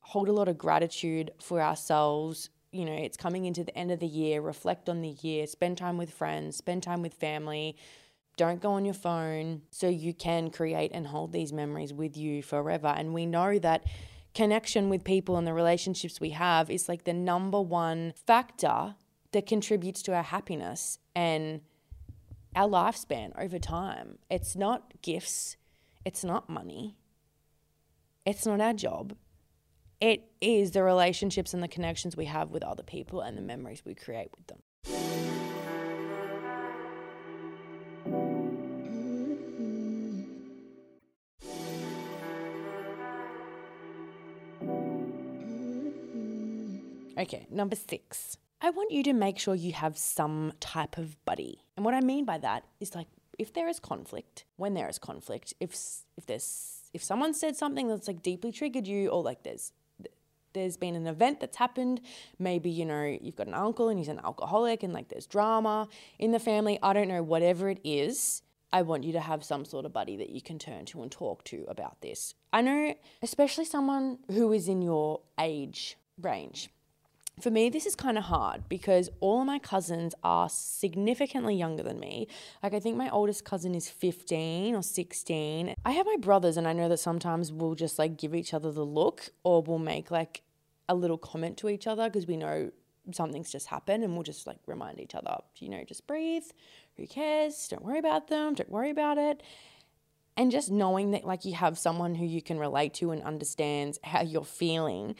hold 0.00 0.28
a 0.28 0.32
lot 0.32 0.48
of 0.48 0.58
gratitude 0.58 1.32
for 1.40 1.60
ourselves. 1.60 2.50
You 2.72 2.84
know, 2.84 2.92
it's 2.92 3.16
coming 3.16 3.46
into 3.46 3.64
the 3.64 3.76
end 3.76 3.90
of 3.90 4.00
the 4.00 4.06
year, 4.06 4.40
reflect 4.40 4.88
on 4.88 5.00
the 5.00 5.16
year, 5.22 5.46
spend 5.46 5.78
time 5.78 5.96
with 5.96 6.10
friends, 6.10 6.56
spend 6.56 6.82
time 6.82 7.02
with 7.02 7.14
family. 7.14 7.76
Don't 8.36 8.62
go 8.62 8.72
on 8.72 8.84
your 8.84 8.94
phone 8.94 9.62
so 9.70 9.88
you 9.88 10.14
can 10.14 10.50
create 10.50 10.92
and 10.94 11.06
hold 11.06 11.32
these 11.32 11.52
memories 11.52 11.92
with 11.92 12.16
you 12.16 12.42
forever. 12.42 12.88
And 12.88 13.12
we 13.12 13.26
know 13.26 13.58
that 13.58 13.84
connection 14.34 14.88
with 14.88 15.04
people 15.04 15.36
and 15.36 15.46
the 15.46 15.52
relationships 15.52 16.20
we 16.20 16.30
have 16.30 16.70
is 16.70 16.88
like 16.88 17.04
the 17.04 17.12
number 17.12 17.60
one 17.60 18.14
factor 18.26 18.94
that 19.32 19.46
contributes 19.46 20.02
to 20.02 20.14
our 20.14 20.22
happiness 20.22 20.98
and 21.14 21.60
our 22.54 22.68
lifespan 22.68 23.32
over 23.40 23.58
time. 23.58 24.18
It's 24.30 24.56
not 24.56 25.00
gifts, 25.02 25.56
it's 26.04 26.24
not 26.24 26.48
money, 26.48 26.96
it's 28.26 28.46
not 28.46 28.60
our 28.60 28.72
job. 28.72 29.14
It 30.00 30.30
is 30.40 30.70
the 30.70 30.82
relationships 30.82 31.52
and 31.52 31.62
the 31.62 31.68
connections 31.68 32.16
we 32.16 32.24
have 32.24 32.50
with 32.50 32.62
other 32.62 32.82
people 32.82 33.20
and 33.20 33.36
the 33.36 33.42
memories 33.42 33.82
we 33.84 33.94
create 33.94 34.30
with 34.34 34.46
them. 34.46 34.60
Okay, 47.18 47.46
number 47.50 47.76
six. 47.76 48.38
I 48.62 48.70
want 48.70 48.90
you 48.90 49.02
to 49.04 49.12
make 49.14 49.38
sure 49.38 49.54
you 49.54 49.72
have 49.72 49.96
some 49.96 50.52
type 50.60 50.98
of 50.98 51.22
buddy. 51.24 51.64
And 51.76 51.84
what 51.84 51.94
I 51.94 52.00
mean 52.00 52.26
by 52.26 52.38
that 52.38 52.64
is 52.78 52.94
like 52.94 53.06
if 53.38 53.54
there 53.54 53.68
is 53.68 53.80
conflict, 53.80 54.44
when 54.56 54.74
there 54.74 54.88
is 54.88 54.98
conflict, 54.98 55.54
if 55.60 55.72
if 56.16 56.26
there's 56.26 56.90
if 56.92 57.02
someone 57.02 57.32
said 57.32 57.56
something 57.56 57.88
that's 57.88 58.06
like 58.06 58.22
deeply 58.22 58.52
triggered 58.52 58.86
you 58.86 59.08
or 59.08 59.22
like 59.22 59.44
there's 59.44 59.72
there's 60.52 60.76
been 60.76 60.94
an 60.94 61.06
event 61.06 61.40
that's 61.40 61.56
happened, 61.56 62.02
maybe 62.38 62.68
you 62.68 62.84
know 62.84 63.18
you've 63.22 63.36
got 63.36 63.46
an 63.46 63.54
uncle 63.54 63.88
and 63.88 63.98
he's 63.98 64.08
an 64.08 64.20
alcoholic 64.24 64.82
and 64.82 64.92
like 64.92 65.08
there's 65.08 65.26
drama 65.26 65.88
in 66.18 66.32
the 66.32 66.38
family, 66.38 66.78
I 66.82 66.92
don't 66.92 67.08
know 67.08 67.22
whatever 67.22 67.70
it 67.70 67.80
is, 67.82 68.42
I 68.72 68.82
want 68.82 69.04
you 69.04 69.12
to 69.12 69.20
have 69.20 69.42
some 69.42 69.64
sort 69.64 69.86
of 69.86 69.92
buddy 69.92 70.16
that 70.18 70.30
you 70.30 70.42
can 70.42 70.58
turn 70.58 70.84
to 70.86 71.02
and 71.02 71.10
talk 71.10 71.44
to 71.44 71.64
about 71.68 72.00
this. 72.02 72.34
I 72.52 72.60
know 72.60 72.94
especially 73.22 73.64
someone 73.64 74.18
who 74.28 74.52
is 74.52 74.68
in 74.68 74.82
your 74.82 75.20
age 75.38 75.96
range 76.20 76.68
for 77.42 77.50
me, 77.50 77.68
this 77.68 77.86
is 77.86 77.94
kind 77.94 78.18
of 78.18 78.24
hard 78.24 78.68
because 78.68 79.08
all 79.20 79.40
of 79.40 79.46
my 79.46 79.58
cousins 79.58 80.14
are 80.22 80.48
significantly 80.48 81.54
younger 81.54 81.82
than 81.82 82.00
me. 82.00 82.28
Like, 82.62 82.74
I 82.74 82.80
think 82.80 82.96
my 82.96 83.10
oldest 83.10 83.44
cousin 83.44 83.74
is 83.74 83.88
15 83.88 84.74
or 84.74 84.82
16. 84.82 85.74
I 85.84 85.90
have 85.92 86.06
my 86.06 86.16
brothers, 86.20 86.56
and 86.56 86.66
I 86.66 86.72
know 86.72 86.88
that 86.88 86.98
sometimes 86.98 87.52
we'll 87.52 87.74
just 87.74 87.98
like 87.98 88.16
give 88.16 88.34
each 88.34 88.54
other 88.54 88.72
the 88.72 88.84
look 88.84 89.30
or 89.44 89.62
we'll 89.62 89.78
make 89.78 90.10
like 90.10 90.42
a 90.88 90.94
little 90.94 91.18
comment 91.18 91.56
to 91.58 91.68
each 91.68 91.86
other 91.86 92.08
because 92.08 92.26
we 92.26 92.36
know 92.36 92.70
something's 93.12 93.50
just 93.50 93.68
happened 93.68 94.04
and 94.04 94.14
we'll 94.14 94.22
just 94.22 94.46
like 94.46 94.58
remind 94.66 95.00
each 95.00 95.14
other, 95.14 95.36
you 95.58 95.68
know, 95.68 95.82
just 95.84 96.06
breathe. 96.06 96.44
Who 96.96 97.06
cares? 97.06 97.68
Don't 97.68 97.84
worry 97.84 97.98
about 97.98 98.28
them. 98.28 98.54
Don't 98.54 98.70
worry 98.70 98.90
about 98.90 99.18
it. 99.18 99.42
And 100.36 100.50
just 100.50 100.70
knowing 100.70 101.10
that 101.12 101.24
like 101.24 101.44
you 101.44 101.54
have 101.54 101.78
someone 101.78 102.14
who 102.14 102.24
you 102.24 102.42
can 102.42 102.58
relate 102.58 102.94
to 102.94 103.10
and 103.10 103.22
understands 103.22 103.98
how 104.02 104.22
you're 104.22 104.44
feeling 104.44 105.14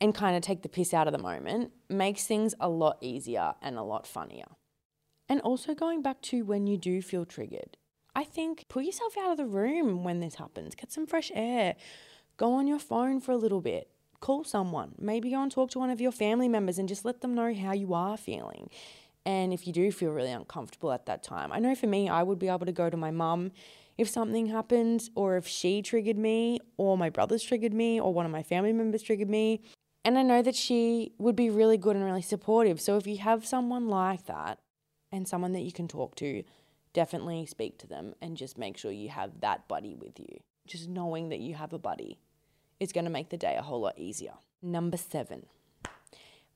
and 0.00 0.14
kind 0.14 0.36
of 0.36 0.42
take 0.42 0.62
the 0.62 0.68
piss 0.68 0.92
out 0.92 1.06
of 1.06 1.12
the 1.12 1.22
moment 1.22 1.72
makes 1.88 2.26
things 2.26 2.54
a 2.60 2.68
lot 2.68 2.98
easier 3.00 3.54
and 3.62 3.76
a 3.76 3.82
lot 3.82 4.06
funnier. 4.06 4.46
And 5.28 5.40
also 5.40 5.74
going 5.74 6.02
back 6.02 6.20
to 6.22 6.42
when 6.42 6.66
you 6.66 6.76
do 6.76 7.02
feel 7.02 7.24
triggered, 7.24 7.76
I 8.14 8.24
think 8.24 8.66
put 8.68 8.84
yourself 8.84 9.16
out 9.18 9.32
of 9.32 9.36
the 9.36 9.46
room 9.46 10.04
when 10.04 10.20
this 10.20 10.36
happens, 10.36 10.74
get 10.74 10.92
some 10.92 11.06
fresh 11.06 11.30
air, 11.34 11.76
go 12.36 12.52
on 12.52 12.66
your 12.66 12.78
phone 12.78 13.20
for 13.20 13.32
a 13.32 13.36
little 13.36 13.60
bit, 13.60 13.90
call 14.20 14.44
someone, 14.44 14.94
maybe 14.98 15.30
go 15.30 15.42
and 15.42 15.50
talk 15.50 15.70
to 15.72 15.78
one 15.78 15.90
of 15.90 16.00
your 16.00 16.12
family 16.12 16.48
members 16.48 16.78
and 16.78 16.88
just 16.88 17.04
let 17.04 17.20
them 17.20 17.34
know 17.34 17.52
how 17.54 17.72
you 17.72 17.92
are 17.94 18.16
feeling. 18.16 18.70
And 19.24 19.52
if 19.52 19.66
you 19.66 19.72
do 19.72 19.90
feel 19.90 20.12
really 20.12 20.30
uncomfortable 20.30 20.92
at 20.92 21.06
that 21.06 21.22
time, 21.24 21.52
I 21.52 21.58
know 21.58 21.74
for 21.74 21.88
me, 21.88 22.08
I 22.08 22.22
would 22.22 22.38
be 22.38 22.48
able 22.48 22.66
to 22.66 22.72
go 22.72 22.88
to 22.88 22.96
my 22.96 23.10
mum 23.10 23.50
if 23.98 24.08
something 24.08 24.46
happened, 24.46 25.08
or 25.14 25.36
if 25.36 25.46
she 25.46 25.80
triggered 25.80 26.18
me, 26.18 26.60
or 26.76 26.98
my 26.98 27.08
brothers 27.08 27.42
triggered 27.42 27.72
me, 27.72 27.98
or 27.98 28.12
one 28.12 28.26
of 28.26 28.32
my 28.32 28.42
family 28.42 28.72
members 28.72 29.02
triggered 29.02 29.30
me. 29.30 29.62
And 30.06 30.16
I 30.16 30.22
know 30.22 30.40
that 30.40 30.54
she 30.54 31.14
would 31.18 31.34
be 31.34 31.50
really 31.50 31.76
good 31.76 31.96
and 31.96 32.04
really 32.04 32.22
supportive. 32.22 32.80
So 32.80 32.96
if 32.96 33.08
you 33.08 33.18
have 33.18 33.44
someone 33.44 33.88
like 33.88 34.26
that 34.26 34.60
and 35.10 35.26
someone 35.26 35.50
that 35.54 35.62
you 35.62 35.72
can 35.72 35.88
talk 35.88 36.14
to, 36.14 36.44
definitely 36.92 37.44
speak 37.44 37.76
to 37.78 37.88
them 37.88 38.14
and 38.22 38.36
just 38.36 38.56
make 38.56 38.76
sure 38.76 38.92
you 38.92 39.08
have 39.08 39.40
that 39.40 39.66
buddy 39.66 39.96
with 39.96 40.20
you. 40.20 40.38
Just 40.64 40.88
knowing 40.88 41.30
that 41.30 41.40
you 41.40 41.56
have 41.56 41.72
a 41.72 41.78
buddy 41.80 42.20
is 42.78 42.92
going 42.92 43.04
to 43.04 43.10
make 43.10 43.30
the 43.30 43.36
day 43.36 43.56
a 43.56 43.62
whole 43.62 43.80
lot 43.80 43.98
easier. 43.98 44.34
Number 44.62 44.96
seven 44.96 45.46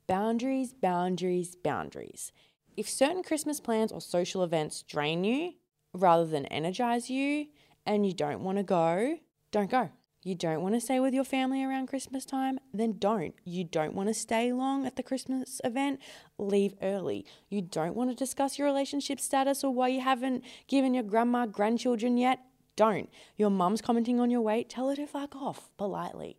boundaries, 0.06 0.72
boundaries, 0.72 1.56
boundaries. 1.56 2.30
If 2.76 2.88
certain 2.88 3.24
Christmas 3.24 3.58
plans 3.58 3.90
or 3.90 4.00
social 4.00 4.44
events 4.44 4.84
drain 4.84 5.24
you 5.24 5.54
rather 5.92 6.24
than 6.24 6.46
energize 6.46 7.10
you 7.10 7.48
and 7.84 8.06
you 8.06 8.14
don't 8.14 8.44
want 8.44 8.58
to 8.58 8.64
go, 8.64 9.18
don't 9.50 9.70
go. 9.72 9.90
You 10.22 10.34
don't 10.34 10.60
want 10.60 10.74
to 10.74 10.80
stay 10.82 11.00
with 11.00 11.14
your 11.14 11.24
family 11.24 11.64
around 11.64 11.86
Christmas 11.86 12.26
time? 12.26 12.58
Then 12.74 12.96
don't. 12.98 13.34
You 13.44 13.64
don't 13.64 13.94
want 13.94 14.08
to 14.10 14.14
stay 14.14 14.52
long 14.52 14.84
at 14.84 14.96
the 14.96 15.02
Christmas 15.02 15.62
event? 15.64 15.98
Leave 16.36 16.74
early. 16.82 17.24
You 17.48 17.62
don't 17.62 17.96
want 17.96 18.10
to 18.10 18.16
discuss 18.16 18.58
your 18.58 18.66
relationship 18.66 19.18
status 19.18 19.64
or 19.64 19.72
why 19.72 19.88
you 19.88 20.02
haven't 20.02 20.44
given 20.68 20.92
your 20.92 21.04
grandma 21.04 21.46
grandchildren 21.46 22.18
yet? 22.18 22.40
Don't. 22.76 23.08
Your 23.38 23.48
mum's 23.48 23.80
commenting 23.80 24.20
on 24.20 24.30
your 24.30 24.42
weight? 24.42 24.68
Tell 24.68 24.90
her 24.90 24.96
to 24.96 25.06
fuck 25.06 25.34
off 25.34 25.70
politely. 25.78 26.36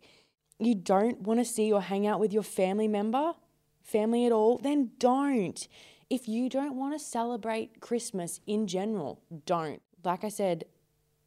You 0.60 0.76
don't 0.76 1.22
want 1.22 1.40
to 1.40 1.44
see 1.44 1.72
or 1.72 1.82
hang 1.82 2.06
out 2.06 2.20
with 2.20 2.32
your 2.32 2.44
family 2.44 2.86
member? 2.86 3.32
Family 3.82 4.26
at 4.26 4.32
all? 4.32 4.58
Then 4.58 4.92
don't. 4.98 5.66
If 6.08 6.28
you 6.28 6.48
don't 6.48 6.76
want 6.76 6.94
to 6.94 7.04
celebrate 7.04 7.80
Christmas 7.80 8.38
in 8.46 8.68
general, 8.68 9.20
don't. 9.44 9.82
Like 10.04 10.22
I 10.22 10.28
said, 10.28 10.66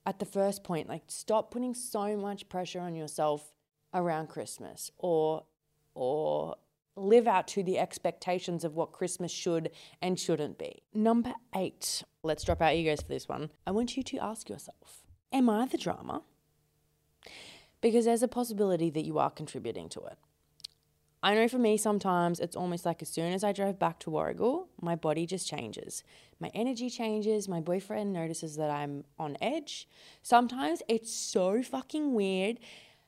at 0.06 0.20
the 0.20 0.26
first 0.26 0.64
point, 0.64 0.88
like 0.88 1.04
stop 1.08 1.52
putting 1.52 1.74
so 1.74 2.16
much 2.16 2.48
pressure 2.50 2.80
on 2.80 2.96
yourself 2.96 3.52
around 3.94 4.28
Christmas 4.30 4.92
or 4.98 5.46
or 5.94 6.56
live 6.98 7.28
out 7.28 7.48
to 7.48 7.64
the 7.64 7.78
expectations 7.78 8.64
of 8.64 8.76
what 8.76 8.92
Christmas 8.92 9.32
should 9.32 9.72
and 10.02 10.20
shouldn't 10.20 10.58
be. 10.58 10.84
Number 10.94 11.34
8. 11.54 12.04
Let's 12.24 12.44
drop 12.44 12.62
our 12.62 12.72
egos 12.72 13.02
for 13.02 13.10
this 13.10 13.28
one. 13.28 13.50
I 13.68 13.72
want 13.72 13.98
you 13.98 14.04
to 14.04 14.18
ask 14.20 14.50
yourself, 14.50 15.04
am 15.32 15.50
I 15.50 15.66
the 15.66 15.78
drama? 15.78 16.22
Because 17.82 18.06
there's 18.06 18.24
a 18.24 18.28
possibility 18.28 18.90
that 18.92 19.06
you 19.06 19.20
are 19.20 19.30
contributing 19.30 19.90
to 19.90 20.02
it. 20.02 20.18
I 21.26 21.34
know 21.34 21.48
for 21.48 21.58
me, 21.58 21.76
sometimes 21.76 22.40
it's 22.40 22.56
almost 22.56 22.86
like 22.86 23.02
as 23.02 23.10
soon 23.10 23.34
as 23.34 23.44
I 23.44 23.52
drove 23.52 23.80
back 23.80 23.98
to 24.02 24.12
Warragul, 24.12 24.68
my 24.80 24.96
body 24.96 25.26
just 25.26 25.48
changes. 25.48 26.04
My 26.40 26.52
energy 26.54 26.88
changes. 26.88 27.48
My 27.48 27.60
boyfriend 27.60 28.14
notices 28.14 28.58
that 28.58 28.70
I'm 28.70 29.06
on 29.18 29.36
edge. 29.42 29.88
Sometimes 30.22 30.84
it's 30.88 31.12
so 31.12 31.64
fucking 31.64 32.14
weird. 32.14 32.60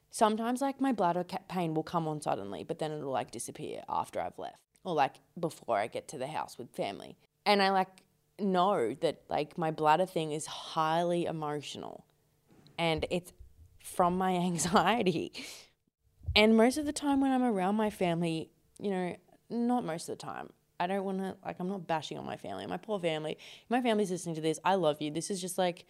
Sometimes, 0.10 0.62
like, 0.62 0.82
my 0.82 0.92
bladder 0.94 1.24
pain 1.48 1.76
will 1.76 1.84
come 1.84 2.08
on 2.08 2.20
suddenly, 2.20 2.64
but 2.64 2.80
then 2.80 2.92
it'll 2.92 3.12
like 3.12 3.30
disappear 3.30 3.84
after 3.88 4.20
I've 4.20 4.40
left. 4.40 4.58
or 4.84 4.96
like 4.96 5.18
before 5.40 5.78
I 5.78 5.86
get 5.86 6.08
to 6.08 6.18
the 6.18 6.26
house 6.26 6.58
with 6.58 6.72
family. 6.72 7.18
And 7.46 7.62
I 7.62 7.70
like 7.70 8.02
know 8.40 8.96
that 9.02 9.22
like 9.30 9.60
my 9.60 9.70
bladder 9.70 10.08
thing 10.08 10.32
is 10.32 10.48
highly 10.48 11.26
emotional 11.26 12.04
and 12.80 13.06
it's 13.12 13.32
from 13.80 14.18
my 14.18 14.34
anxiety. 14.50 15.34
And 16.38 16.56
most 16.56 16.78
of 16.78 16.86
the 16.86 16.94
time 16.94 17.20
when 17.20 17.32
I'm 17.32 17.42
around 17.42 17.76
my 17.78 17.90
family, 17.90 18.52
you 18.80 18.92
know, 18.92 19.16
not 19.50 19.84
most 19.84 20.08
of 20.08 20.18
the 20.18 20.24
time. 20.24 20.52
I 20.80 20.86
don't 20.86 21.04
want 21.04 21.18
to 21.18 21.36
like 21.44 21.56
I'm 21.60 21.68
not 21.68 21.88
bashing 21.88 22.20
on 22.20 22.26
my 22.26 22.38
family. 22.38 22.68
My 22.68 22.78
poor 22.78 23.00
family. 23.00 23.40
My 23.70 23.82
family's 23.82 24.12
listening 24.12 24.36
to 24.36 24.42
this. 24.42 24.60
I 24.64 24.76
love 24.76 25.02
you. 25.02 25.10
This 25.10 25.32
is 25.32 25.42
just 25.42 25.58
like 25.58 25.86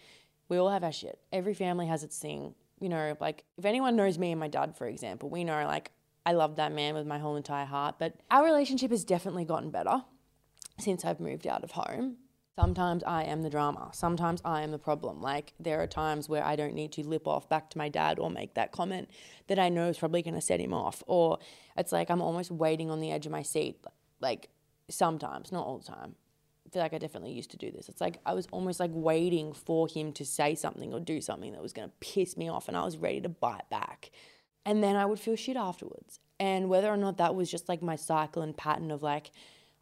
we 0.47 0.55
all 0.57 0.69
have 0.69 0.85
our 0.85 0.93
shit. 0.93 1.19
Every 1.33 1.53
family 1.53 1.87
has 1.87 2.01
its 2.01 2.17
thing. 2.17 2.55
You 2.79 2.87
know, 2.87 3.17
like 3.19 3.43
if 3.57 3.65
anyone 3.65 3.97
knows 3.97 4.17
me 4.17 4.31
and 4.31 4.39
my 4.39 4.47
dad, 4.47 4.77
for 4.77 4.87
example, 4.87 5.29
we 5.29 5.43
know 5.43 5.65
like 5.65 5.91
I 6.25 6.31
love 6.31 6.55
that 6.55 6.71
man 6.71 6.93
with 6.93 7.05
my 7.05 7.19
whole 7.19 7.35
entire 7.35 7.65
heart. 7.65 7.95
But 7.99 8.15
our 8.31 8.45
relationship 8.45 8.91
has 8.91 9.03
definitely 9.03 9.43
gotten 9.43 9.69
better 9.69 10.03
since 10.79 11.03
I've 11.03 11.19
moved 11.19 11.45
out 11.45 11.65
of 11.65 11.71
home. 11.71 12.15
Sometimes 12.59 13.03
I 13.03 13.23
am 13.25 13.43
the 13.43 13.51
drama. 13.51 13.91
Sometimes 13.93 14.41
I 14.43 14.63
am 14.63 14.71
the 14.71 14.79
problem. 14.79 15.21
Like 15.21 15.53
there 15.59 15.79
are 15.79 15.85
times 15.85 16.27
where 16.27 16.43
I 16.43 16.55
don't 16.55 16.73
need 16.73 16.91
to 16.93 17.07
lip 17.07 17.27
off 17.27 17.47
back 17.47 17.69
to 17.69 17.77
my 17.77 17.87
dad 17.87 18.17
or 18.17 18.31
make 18.31 18.55
that 18.55 18.71
comment 18.71 19.11
that 19.45 19.59
I 19.59 19.69
know 19.69 19.89
is 19.89 19.99
probably 19.99 20.23
going 20.23 20.33
to 20.33 20.41
set 20.41 20.59
him 20.59 20.73
off. 20.73 21.03
Or 21.05 21.37
it's 21.77 21.91
like 21.91 22.09
I'm 22.09 22.19
almost 22.19 22.49
waiting 22.49 22.89
on 22.89 22.99
the 22.99 23.11
edge 23.11 23.27
of 23.27 23.31
my 23.31 23.43
seat. 23.43 23.85
Like 24.21 24.49
sometimes, 24.89 25.51
not 25.51 25.67
all 25.67 25.77
the 25.77 25.85
time. 25.85 26.15
I 26.65 26.69
feel 26.71 26.81
like 26.81 26.95
I 26.95 26.97
definitely 26.97 27.31
used 27.31 27.51
to 27.51 27.57
do 27.57 27.69
this. 27.69 27.89
It's 27.89 28.01
like 28.01 28.17
I 28.25 28.33
was 28.33 28.47
almost 28.51 28.79
like 28.79 28.91
waiting 28.91 29.53
for 29.53 29.87
him 29.87 30.11
to 30.13 30.25
say 30.25 30.55
something 30.55 30.91
or 30.95 30.99
do 30.99 31.21
something 31.21 31.51
that 31.51 31.61
was 31.61 31.73
going 31.73 31.87
to 31.87 31.93
piss 31.99 32.35
me 32.37 32.49
off 32.49 32.67
and 32.67 32.75
I 32.75 32.83
was 32.83 32.97
ready 32.97 33.21
to 33.21 33.29
bite 33.29 33.69
back. 33.69 34.09
And 34.65 34.83
then 34.83 34.95
I 34.95 35.05
would 35.05 35.19
feel 35.19 35.35
shit 35.35 35.57
afterwards. 35.57 36.19
And 36.39 36.69
whether 36.69 36.89
or 36.89 36.97
not 36.97 37.17
that 37.17 37.35
was 37.35 37.51
just 37.51 37.69
like 37.69 37.83
my 37.83 37.95
cycle 37.95 38.41
and 38.41 38.57
pattern 38.57 38.89
of 38.89 39.03
like, 39.03 39.29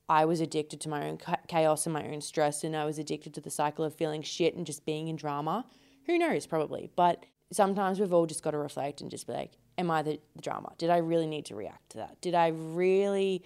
I 0.07 0.25
was 0.25 0.39
addicted 0.39 0.81
to 0.81 0.89
my 0.89 1.07
own 1.07 1.19
chaos 1.47 1.85
and 1.85 1.93
my 1.93 2.05
own 2.07 2.21
stress, 2.21 2.63
and 2.63 2.75
I 2.75 2.85
was 2.85 2.99
addicted 2.99 3.33
to 3.35 3.41
the 3.41 3.49
cycle 3.49 3.83
of 3.85 3.95
feeling 3.95 4.21
shit 4.21 4.55
and 4.55 4.65
just 4.65 4.85
being 4.85 5.07
in 5.07 5.15
drama. 5.15 5.65
Who 6.05 6.17
knows, 6.17 6.45
probably. 6.45 6.91
But 6.95 7.25
sometimes 7.51 7.99
we've 7.99 8.13
all 8.13 8.27
just 8.27 8.43
got 8.43 8.51
to 8.51 8.57
reflect 8.57 9.01
and 9.01 9.09
just 9.09 9.27
be 9.27 9.33
like, 9.33 9.51
Am 9.77 9.91
I 9.91 10.03
the, 10.03 10.19
the 10.35 10.41
drama? 10.41 10.71
Did 10.77 10.89
I 10.89 10.97
really 10.97 11.27
need 11.27 11.45
to 11.47 11.55
react 11.55 11.89
to 11.91 11.97
that? 11.97 12.21
Did 12.21 12.33
I 12.33 12.47
really 12.47 13.43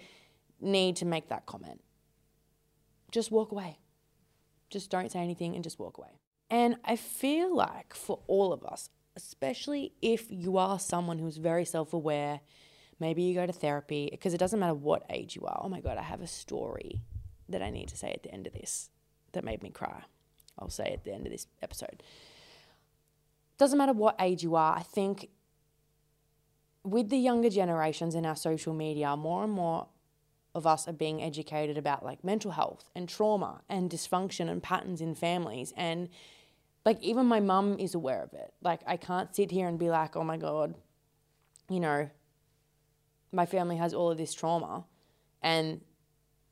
need 0.60 0.96
to 0.96 1.04
make 1.04 1.28
that 1.28 1.46
comment? 1.46 1.80
Just 3.10 3.32
walk 3.32 3.50
away. 3.50 3.78
Just 4.68 4.90
don't 4.90 5.10
say 5.10 5.18
anything 5.18 5.56
and 5.56 5.64
just 5.64 5.80
walk 5.80 5.98
away. 5.98 6.20
And 6.48 6.76
I 6.84 6.94
feel 6.94 7.54
like 7.54 7.94
for 7.94 8.20
all 8.28 8.52
of 8.52 8.64
us, 8.64 8.90
especially 9.16 9.92
if 10.00 10.26
you 10.30 10.56
are 10.56 10.78
someone 10.78 11.18
who's 11.18 11.36
very 11.36 11.64
self 11.64 11.92
aware 11.92 12.40
Maybe 13.00 13.22
you 13.22 13.34
go 13.34 13.46
to 13.46 13.52
therapy 13.52 14.08
because 14.10 14.34
it 14.34 14.38
doesn't 14.38 14.60
matter 14.60 14.74
what 14.74 15.04
age 15.10 15.34
you 15.34 15.46
are. 15.46 15.60
Oh 15.64 15.68
my 15.68 15.80
God, 15.80 15.96
I 15.96 16.02
have 16.02 16.20
a 16.20 16.26
story 16.26 17.00
that 17.48 17.62
I 17.62 17.70
need 17.70 17.88
to 17.88 17.96
say 17.96 18.12
at 18.12 18.22
the 18.22 18.32
end 18.32 18.46
of 18.46 18.52
this 18.52 18.90
that 19.32 19.42
made 19.42 19.62
me 19.62 19.70
cry. 19.70 20.02
I'll 20.58 20.68
say 20.68 20.92
at 20.92 21.04
the 21.04 21.12
end 21.12 21.26
of 21.26 21.32
this 21.32 21.46
episode. 21.62 22.02
Doesn't 23.58 23.78
matter 23.78 23.92
what 23.92 24.16
age 24.20 24.42
you 24.42 24.54
are, 24.54 24.76
I 24.76 24.82
think 24.82 25.28
with 26.82 27.08
the 27.10 27.18
younger 27.18 27.50
generations 27.50 28.14
in 28.14 28.24
our 28.24 28.36
social 28.36 28.72
media, 28.74 29.16
more 29.16 29.44
and 29.44 29.52
more 29.52 29.88
of 30.54 30.66
us 30.66 30.88
are 30.88 30.92
being 30.92 31.22
educated 31.22 31.78
about 31.78 32.04
like 32.04 32.24
mental 32.24 32.50
health 32.50 32.90
and 32.94 33.08
trauma 33.08 33.60
and 33.68 33.90
dysfunction 33.90 34.48
and 34.48 34.62
patterns 34.62 35.00
in 35.00 35.14
families. 35.14 35.72
And 35.76 36.08
like 36.84 37.00
even 37.02 37.26
my 37.26 37.40
mum 37.40 37.78
is 37.78 37.94
aware 37.94 38.22
of 38.22 38.32
it. 38.32 38.52
Like 38.62 38.80
I 38.86 38.96
can't 38.96 39.34
sit 39.34 39.50
here 39.50 39.68
and 39.68 39.78
be 39.78 39.90
like, 39.90 40.16
oh 40.16 40.24
my 40.24 40.36
God, 40.36 40.74
you 41.68 41.80
know, 41.80 42.10
my 43.32 43.46
family 43.46 43.76
has 43.76 43.94
all 43.94 44.10
of 44.10 44.18
this 44.18 44.34
trauma 44.34 44.84
and 45.42 45.80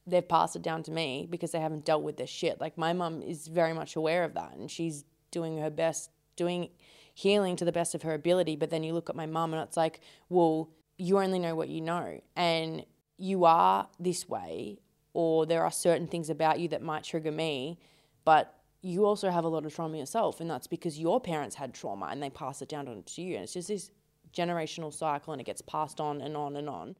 they've 0.06 0.28
passed 0.28 0.56
it 0.56 0.62
down 0.62 0.82
to 0.84 0.90
me 0.90 1.26
because 1.28 1.50
they 1.52 1.60
haven't 1.60 1.84
dealt 1.84 2.02
with 2.02 2.16
this 2.16 2.30
shit. 2.30 2.60
Like 2.60 2.78
my 2.78 2.92
mum 2.92 3.22
is 3.22 3.48
very 3.48 3.72
much 3.72 3.96
aware 3.96 4.24
of 4.24 4.34
that 4.34 4.54
and 4.54 4.70
she's 4.70 5.04
doing 5.30 5.58
her 5.58 5.70
best, 5.70 6.10
doing 6.36 6.70
healing 7.14 7.56
to 7.56 7.64
the 7.64 7.72
best 7.72 7.94
of 7.94 8.02
her 8.02 8.14
ability. 8.14 8.56
But 8.56 8.70
then 8.70 8.82
you 8.82 8.92
look 8.94 9.10
at 9.10 9.16
my 9.16 9.26
mum 9.26 9.52
and 9.52 9.62
it's 9.62 9.76
like, 9.76 10.00
well, 10.28 10.70
you 10.96 11.18
only 11.18 11.38
know 11.38 11.54
what 11.54 11.68
you 11.68 11.80
know. 11.80 12.20
And 12.36 12.84
you 13.16 13.44
are 13.44 13.88
this 13.98 14.28
way, 14.28 14.78
or 15.12 15.44
there 15.46 15.64
are 15.64 15.70
certain 15.70 16.06
things 16.06 16.30
about 16.30 16.60
you 16.60 16.68
that 16.68 16.82
might 16.82 17.02
trigger 17.02 17.32
me, 17.32 17.78
but 18.24 18.54
you 18.80 19.04
also 19.04 19.30
have 19.30 19.44
a 19.44 19.48
lot 19.48 19.66
of 19.66 19.74
trauma 19.74 19.98
yourself. 19.98 20.40
And 20.40 20.48
that's 20.48 20.68
because 20.68 20.98
your 20.98 21.20
parents 21.20 21.56
had 21.56 21.74
trauma 21.74 22.06
and 22.06 22.22
they 22.22 22.30
pass 22.30 22.62
it 22.62 22.68
down 22.68 23.02
to 23.04 23.22
you. 23.22 23.34
And 23.34 23.44
it's 23.44 23.54
just 23.54 23.68
this 23.68 23.90
generational 24.34 24.92
cycle 24.92 25.32
and 25.32 25.40
it 25.40 25.44
gets 25.44 25.62
passed 25.62 26.00
on 26.00 26.20
and 26.20 26.36
on 26.36 26.56
and 26.56 26.68
on. 26.68 26.96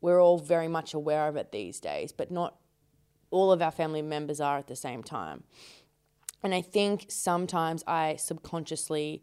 We're 0.00 0.22
all 0.22 0.38
very 0.38 0.68
much 0.68 0.94
aware 0.94 1.28
of 1.28 1.36
it 1.36 1.52
these 1.52 1.80
days, 1.80 2.12
but 2.12 2.30
not 2.30 2.56
all 3.30 3.52
of 3.52 3.62
our 3.62 3.70
family 3.70 4.02
members 4.02 4.40
are 4.40 4.58
at 4.58 4.66
the 4.66 4.76
same 4.76 5.02
time. 5.02 5.44
And 6.42 6.54
I 6.54 6.60
think 6.60 7.06
sometimes 7.08 7.82
I 7.86 8.16
subconsciously 8.16 9.22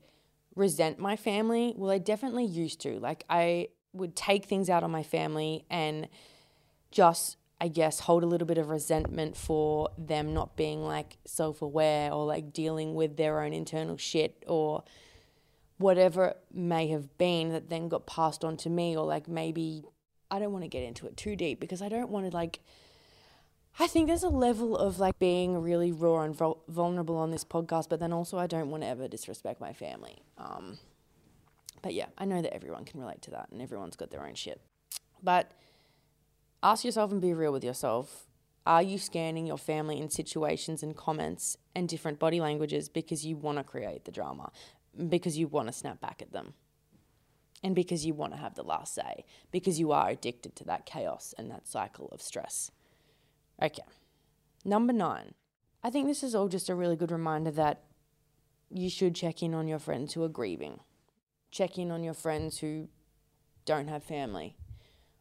resent 0.55 0.99
my 0.99 1.15
family. 1.15 1.73
Well, 1.77 1.91
I 1.91 1.97
definitely 1.97 2.45
used 2.45 2.81
to. 2.81 2.99
Like, 2.99 3.23
I 3.29 3.69
would 3.93 4.15
take 4.15 4.45
things 4.45 4.69
out 4.69 4.83
on 4.83 4.91
my 4.91 5.03
family 5.03 5.65
and 5.69 6.09
just, 6.91 7.37
I 7.61 7.67
guess, 7.67 8.01
hold 8.01 8.23
a 8.23 8.27
little 8.27 8.47
bit 8.47 8.57
of 8.57 8.69
resentment 8.69 9.37
for 9.37 9.89
them 9.97 10.33
not 10.33 10.55
being 10.57 10.83
like 10.83 11.17
self 11.25 11.61
aware 11.61 12.11
or 12.11 12.25
like 12.25 12.51
dealing 12.51 12.95
with 12.95 13.17
their 13.17 13.41
own 13.41 13.53
internal 13.53 13.97
shit 13.97 14.43
or 14.47 14.83
whatever 15.83 16.27
it 16.27 16.37
may 16.53 16.87
have 16.87 17.17
been 17.17 17.51
that 17.51 17.69
then 17.69 17.89
got 17.89 18.07
passed 18.07 18.45
on 18.45 18.55
to 18.55 18.69
me 18.69 18.95
or 18.95 19.05
like 19.05 19.27
maybe 19.27 19.83
I 20.31 20.39
don't 20.39 20.53
want 20.53 20.63
to 20.63 20.69
get 20.69 20.81
into 20.83 21.05
it 21.07 21.17
too 21.17 21.35
deep 21.35 21.59
because 21.59 21.81
I 21.81 21.89
don't 21.89 22.09
want 22.09 22.25
to 22.25 22.35
like 22.35 22.61
I 23.77 23.87
think 23.87 24.07
there's 24.07 24.23
a 24.23 24.29
level 24.29 24.77
of 24.77 24.97
like 24.99 25.19
being 25.19 25.61
really 25.61 25.91
raw 25.91 26.21
and 26.21 26.33
vul- 26.33 26.63
vulnerable 26.69 27.17
on 27.17 27.31
this 27.31 27.43
podcast 27.43 27.89
but 27.89 27.99
then 27.99 28.13
also 28.13 28.37
I 28.37 28.47
don't 28.47 28.71
want 28.71 28.83
to 28.83 28.87
ever 28.87 29.09
disrespect 29.09 29.59
my 29.59 29.73
family. 29.73 30.23
Um 30.37 30.77
but 31.81 31.93
yeah, 31.93 32.07
I 32.17 32.23
know 32.23 32.41
that 32.41 32.53
everyone 32.53 32.85
can 32.85 33.01
relate 33.01 33.21
to 33.23 33.31
that 33.31 33.49
and 33.51 33.61
everyone's 33.61 33.97
got 33.97 34.09
their 34.09 34.25
own 34.25 34.35
shit. 34.35 34.61
But 35.21 35.51
ask 36.63 36.85
yourself 36.85 37.11
and 37.11 37.19
be 37.19 37.33
real 37.33 37.51
with 37.51 37.63
yourself. 37.63 38.27
Are 38.65 38.81
you 38.81 38.97
scanning 38.97 39.45
your 39.45 39.57
family 39.57 39.99
in 39.99 40.09
situations 40.09 40.81
and 40.81 40.95
comments 40.95 41.57
and 41.75 41.89
different 41.89 42.19
body 42.19 42.39
languages 42.39 42.87
because 42.87 43.25
you 43.25 43.35
want 43.35 43.57
to 43.57 43.65
create 43.65 44.05
the 44.05 44.11
drama? 44.11 44.53
Because 45.09 45.37
you 45.37 45.47
want 45.47 45.67
to 45.67 45.73
snap 45.73 45.99
back 45.99 46.21
at 46.21 46.31
them 46.31 46.53
and 47.63 47.75
because 47.75 48.05
you 48.05 48.13
want 48.13 48.33
to 48.33 48.39
have 48.39 48.55
the 48.55 48.63
last 48.63 48.93
say, 48.93 49.25
because 49.51 49.79
you 49.79 49.91
are 49.91 50.09
addicted 50.09 50.55
to 50.57 50.63
that 50.65 50.85
chaos 50.85 51.33
and 51.37 51.49
that 51.49 51.67
cycle 51.67 52.09
of 52.11 52.21
stress. 52.21 52.71
Okay, 53.61 53.83
number 54.65 54.93
nine. 54.93 55.33
I 55.83 55.89
think 55.89 56.07
this 56.07 56.23
is 56.23 56.35
all 56.35 56.47
just 56.47 56.69
a 56.69 56.75
really 56.75 56.95
good 56.95 57.11
reminder 57.11 57.51
that 57.51 57.83
you 58.69 58.89
should 58.89 59.15
check 59.15 59.41
in 59.41 59.53
on 59.53 59.67
your 59.67 59.79
friends 59.79 60.13
who 60.13 60.23
are 60.23 60.29
grieving. 60.29 60.79
Check 61.51 61.77
in 61.77 61.91
on 61.91 62.03
your 62.03 62.13
friends 62.13 62.59
who 62.59 62.89
don't 63.65 63.87
have 63.87 64.03
family 64.03 64.57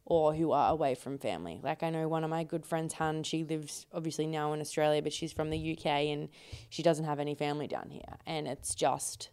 or 0.05 0.35
who 0.35 0.53
are 0.53 0.71
away 0.71 0.95
from 0.95 1.19
family. 1.19 1.61
Like 1.63 1.83
I 1.83 1.91
know 1.91 2.09
one 2.09 2.25
of 2.25 2.31
my 2.31 2.45
good 2.45 2.67
friends, 2.67 2.95
Han, 2.95 3.23
she 3.23 3.45
lives 3.45 3.87
obviously 3.93 4.27
now 4.27 4.53
in 4.53 4.61
Australia, 4.61 5.03
but 5.03 5.13
she's 5.13 5.33
from 5.33 5.51
the 5.51 5.73
UK 5.73 5.87
and 5.87 6.29
she 6.71 6.83
doesn't 6.83 7.05
have 7.05 7.21
any 7.21 7.35
family 7.35 7.67
down 7.67 7.91
here. 7.91 8.19
And 8.27 8.49
it's 8.49 8.75
just 8.75 9.31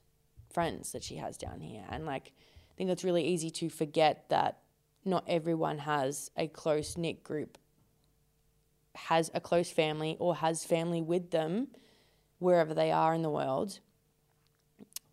friends 0.60 0.92
that 0.92 1.02
she 1.02 1.16
has 1.16 1.38
down 1.38 1.62
here. 1.62 1.86
And 1.90 2.06
like, 2.06 2.34
I 2.70 2.74
think 2.76 2.90
it's 2.90 3.06
really 3.06 3.26
easy 3.26 3.50
to 3.52 3.70
forget 3.70 4.26
that 4.28 4.58
not 5.06 5.24
everyone 5.26 5.78
has 5.78 6.32
a 6.36 6.50
close 6.50 6.98
knit 6.98 7.24
group, 7.24 7.58
has 8.94 9.32
a 9.34 9.40
close 9.40 9.72
family, 9.72 10.18
or 10.20 10.36
has 10.36 10.66
family 10.66 11.02
with 11.02 11.32
them 11.32 11.70
wherever 12.40 12.74
they 12.74 12.92
are 12.92 13.14
in 13.14 13.22
the 13.22 13.30
world, 13.30 13.80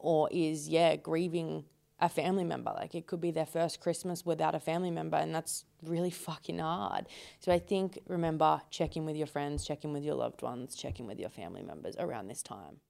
or 0.01 0.29
is, 0.33 0.69
yeah, 0.69 0.97
grieving 0.97 1.65
a 2.01 2.09
family 2.09 2.43
member. 2.43 2.73
Like 2.75 2.97
it 2.97 3.07
could 3.07 3.21
be 3.21 3.31
their 3.31 3.47
first 3.47 3.81
Christmas 3.81 4.27
without 4.27 4.57
a 4.57 4.61
family 4.61 4.91
member, 4.91 5.17
and 5.17 5.33
that's 5.33 5.65
really 5.81 6.11
fucking 6.11 6.59
hard. 6.59 7.07
So 7.39 7.53
I 7.53 7.61
think 7.61 8.01
remember 8.09 8.63
check 8.71 8.97
in 8.97 9.07
with 9.07 9.15
your 9.15 9.29
friends, 9.29 9.65
check 9.65 9.85
in 9.85 9.93
with 9.93 10.03
your 10.03 10.17
loved 10.17 10.43
ones, 10.43 10.75
check 10.75 10.99
in 10.99 11.07
with 11.07 11.21
your 11.21 11.31
family 11.31 11.63
members 11.63 11.95
around 12.01 12.27
this 12.27 12.43
time. 12.43 12.81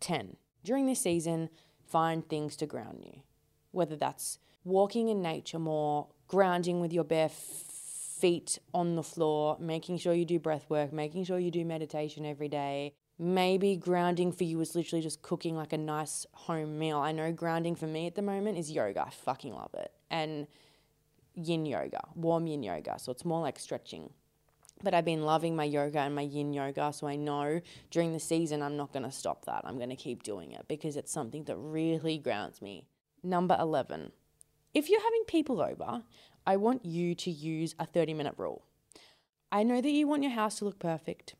10. 0.00 0.38
During 0.64 0.86
this 0.86 1.00
season, 1.00 1.50
find 1.88 2.28
things 2.28 2.56
to 2.56 2.66
ground 2.66 3.02
you, 3.04 3.22
whether 3.70 3.96
that's 3.96 4.38
walking 4.64 5.08
in 5.08 5.22
nature 5.22 5.58
more, 5.58 6.08
grounding 6.28 6.80
with 6.80 6.92
your 6.92 7.04
bare 7.04 7.28
feet 7.28 8.58
on 8.72 8.96
the 8.96 9.02
floor, 9.02 9.56
making 9.60 9.98
sure 9.98 10.14
you 10.14 10.24
do 10.24 10.38
breath 10.38 10.64
work, 10.68 10.92
making 10.92 11.24
sure 11.24 11.38
you 11.38 11.50
do 11.50 11.64
meditation 11.64 12.24
every 12.24 12.48
day. 12.48 12.94
Maybe 13.18 13.76
grounding 13.76 14.32
for 14.32 14.44
you 14.44 14.60
is 14.60 14.74
literally 14.74 15.02
just 15.02 15.22
cooking 15.22 15.56
like 15.56 15.72
a 15.72 15.78
nice 15.78 16.26
home 16.32 16.78
meal. 16.78 16.98
I 16.98 17.12
know 17.12 17.30
grounding 17.32 17.76
for 17.76 17.86
me 17.86 18.06
at 18.06 18.14
the 18.14 18.22
moment 18.22 18.58
is 18.58 18.70
yoga. 18.70 19.04
I 19.06 19.10
fucking 19.10 19.54
love 19.54 19.74
it. 19.74 19.92
And 20.10 20.46
yin 21.34 21.66
yoga, 21.66 22.00
warm 22.14 22.46
yin 22.46 22.62
yoga. 22.62 22.98
So 22.98 23.12
it's 23.12 23.24
more 23.24 23.40
like 23.40 23.58
stretching 23.58 24.10
but 24.84 24.94
I've 24.94 25.04
been 25.04 25.22
loving 25.22 25.56
my 25.56 25.64
yoga 25.64 26.00
and 26.00 26.14
my 26.14 26.22
yin 26.22 26.52
yoga. 26.52 26.92
So 26.92 27.06
I 27.06 27.16
know 27.16 27.60
during 27.90 28.12
the 28.12 28.20
season, 28.20 28.62
I'm 28.62 28.76
not 28.76 28.92
going 28.92 29.02
to 29.02 29.10
stop 29.10 29.46
that. 29.46 29.62
I'm 29.64 29.76
going 29.76 29.90
to 29.90 29.96
keep 29.96 30.22
doing 30.22 30.52
it 30.52 30.66
because 30.68 30.96
it's 30.96 31.12
something 31.12 31.44
that 31.44 31.56
really 31.56 32.18
grounds 32.18 32.62
me. 32.62 32.86
Number 33.22 33.56
11. 33.58 34.12
If 34.74 34.88
you're 34.88 35.02
having 35.02 35.24
people 35.26 35.60
over, 35.60 36.02
I 36.46 36.56
want 36.56 36.84
you 36.84 37.14
to 37.14 37.30
use 37.30 37.74
a 37.78 37.86
30 37.86 38.14
minute 38.14 38.34
rule. 38.36 38.64
I 39.50 39.62
know 39.62 39.80
that 39.80 39.90
you 39.90 40.06
want 40.06 40.22
your 40.22 40.32
house 40.32 40.58
to 40.58 40.64
look 40.64 40.78
perfect, 40.78 41.34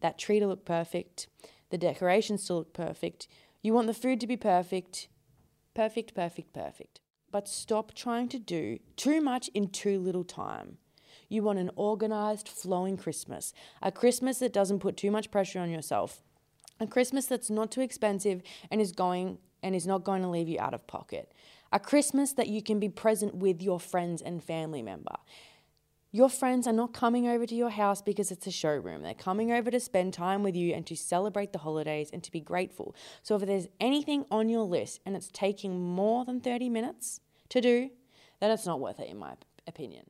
that 0.00 0.18
tree 0.18 0.40
to 0.40 0.46
look 0.46 0.64
perfect, 0.64 1.28
the 1.70 1.78
decorations 1.78 2.44
to 2.46 2.54
look 2.54 2.72
perfect. 2.72 3.28
You 3.62 3.72
want 3.72 3.86
the 3.86 3.94
food 3.94 4.20
to 4.20 4.26
be 4.26 4.36
perfect. 4.36 5.08
Perfect, 5.74 6.14
perfect, 6.14 6.52
perfect. 6.52 7.00
But 7.30 7.48
stop 7.48 7.94
trying 7.94 8.28
to 8.28 8.38
do 8.38 8.78
too 8.96 9.20
much 9.20 9.48
in 9.54 9.68
too 9.68 9.98
little 9.98 10.24
time. 10.24 10.78
You 11.34 11.42
want 11.42 11.58
an 11.58 11.72
organized, 11.74 12.46
flowing 12.48 12.96
Christmas, 12.96 13.52
a 13.82 13.90
Christmas 13.90 14.38
that 14.38 14.52
doesn't 14.52 14.78
put 14.78 14.96
too 14.96 15.10
much 15.10 15.32
pressure 15.32 15.58
on 15.58 15.68
yourself, 15.68 16.22
a 16.78 16.86
Christmas 16.86 17.26
that's 17.26 17.50
not 17.50 17.72
too 17.72 17.80
expensive 17.80 18.40
and 18.70 18.80
is 18.80 18.92
going 18.92 19.38
and 19.60 19.74
is 19.74 19.84
not 19.84 20.04
going 20.04 20.22
to 20.22 20.28
leave 20.28 20.48
you 20.48 20.60
out 20.60 20.74
of 20.74 20.86
pocket, 20.86 21.32
a 21.72 21.80
Christmas 21.80 22.32
that 22.34 22.46
you 22.46 22.62
can 22.62 22.78
be 22.78 22.88
present 22.88 23.34
with 23.34 23.60
your 23.60 23.80
friends 23.80 24.22
and 24.22 24.44
family 24.44 24.80
member. 24.80 25.16
Your 26.12 26.28
friends 26.28 26.68
are 26.68 26.72
not 26.72 26.94
coming 26.94 27.26
over 27.26 27.46
to 27.46 27.54
your 27.56 27.70
house 27.70 28.00
because 28.00 28.30
it's 28.30 28.46
a 28.46 28.52
showroom. 28.52 29.02
They're 29.02 29.12
coming 29.12 29.50
over 29.50 29.72
to 29.72 29.80
spend 29.80 30.14
time 30.14 30.44
with 30.44 30.54
you 30.54 30.72
and 30.72 30.86
to 30.86 30.94
celebrate 30.94 31.52
the 31.52 31.58
holidays 31.58 32.10
and 32.12 32.22
to 32.22 32.30
be 32.30 32.38
grateful. 32.38 32.94
So, 33.24 33.34
if 33.34 33.44
there's 33.44 33.66
anything 33.80 34.24
on 34.30 34.48
your 34.48 34.62
list 34.62 35.00
and 35.04 35.16
it's 35.16 35.30
taking 35.32 35.80
more 35.80 36.24
than 36.24 36.40
30 36.40 36.68
minutes 36.68 37.18
to 37.48 37.60
do, 37.60 37.90
then 38.38 38.52
it's 38.52 38.66
not 38.66 38.78
worth 38.78 39.00
it, 39.00 39.08
in 39.08 39.18
my 39.18 39.32
opinion. 39.66 40.04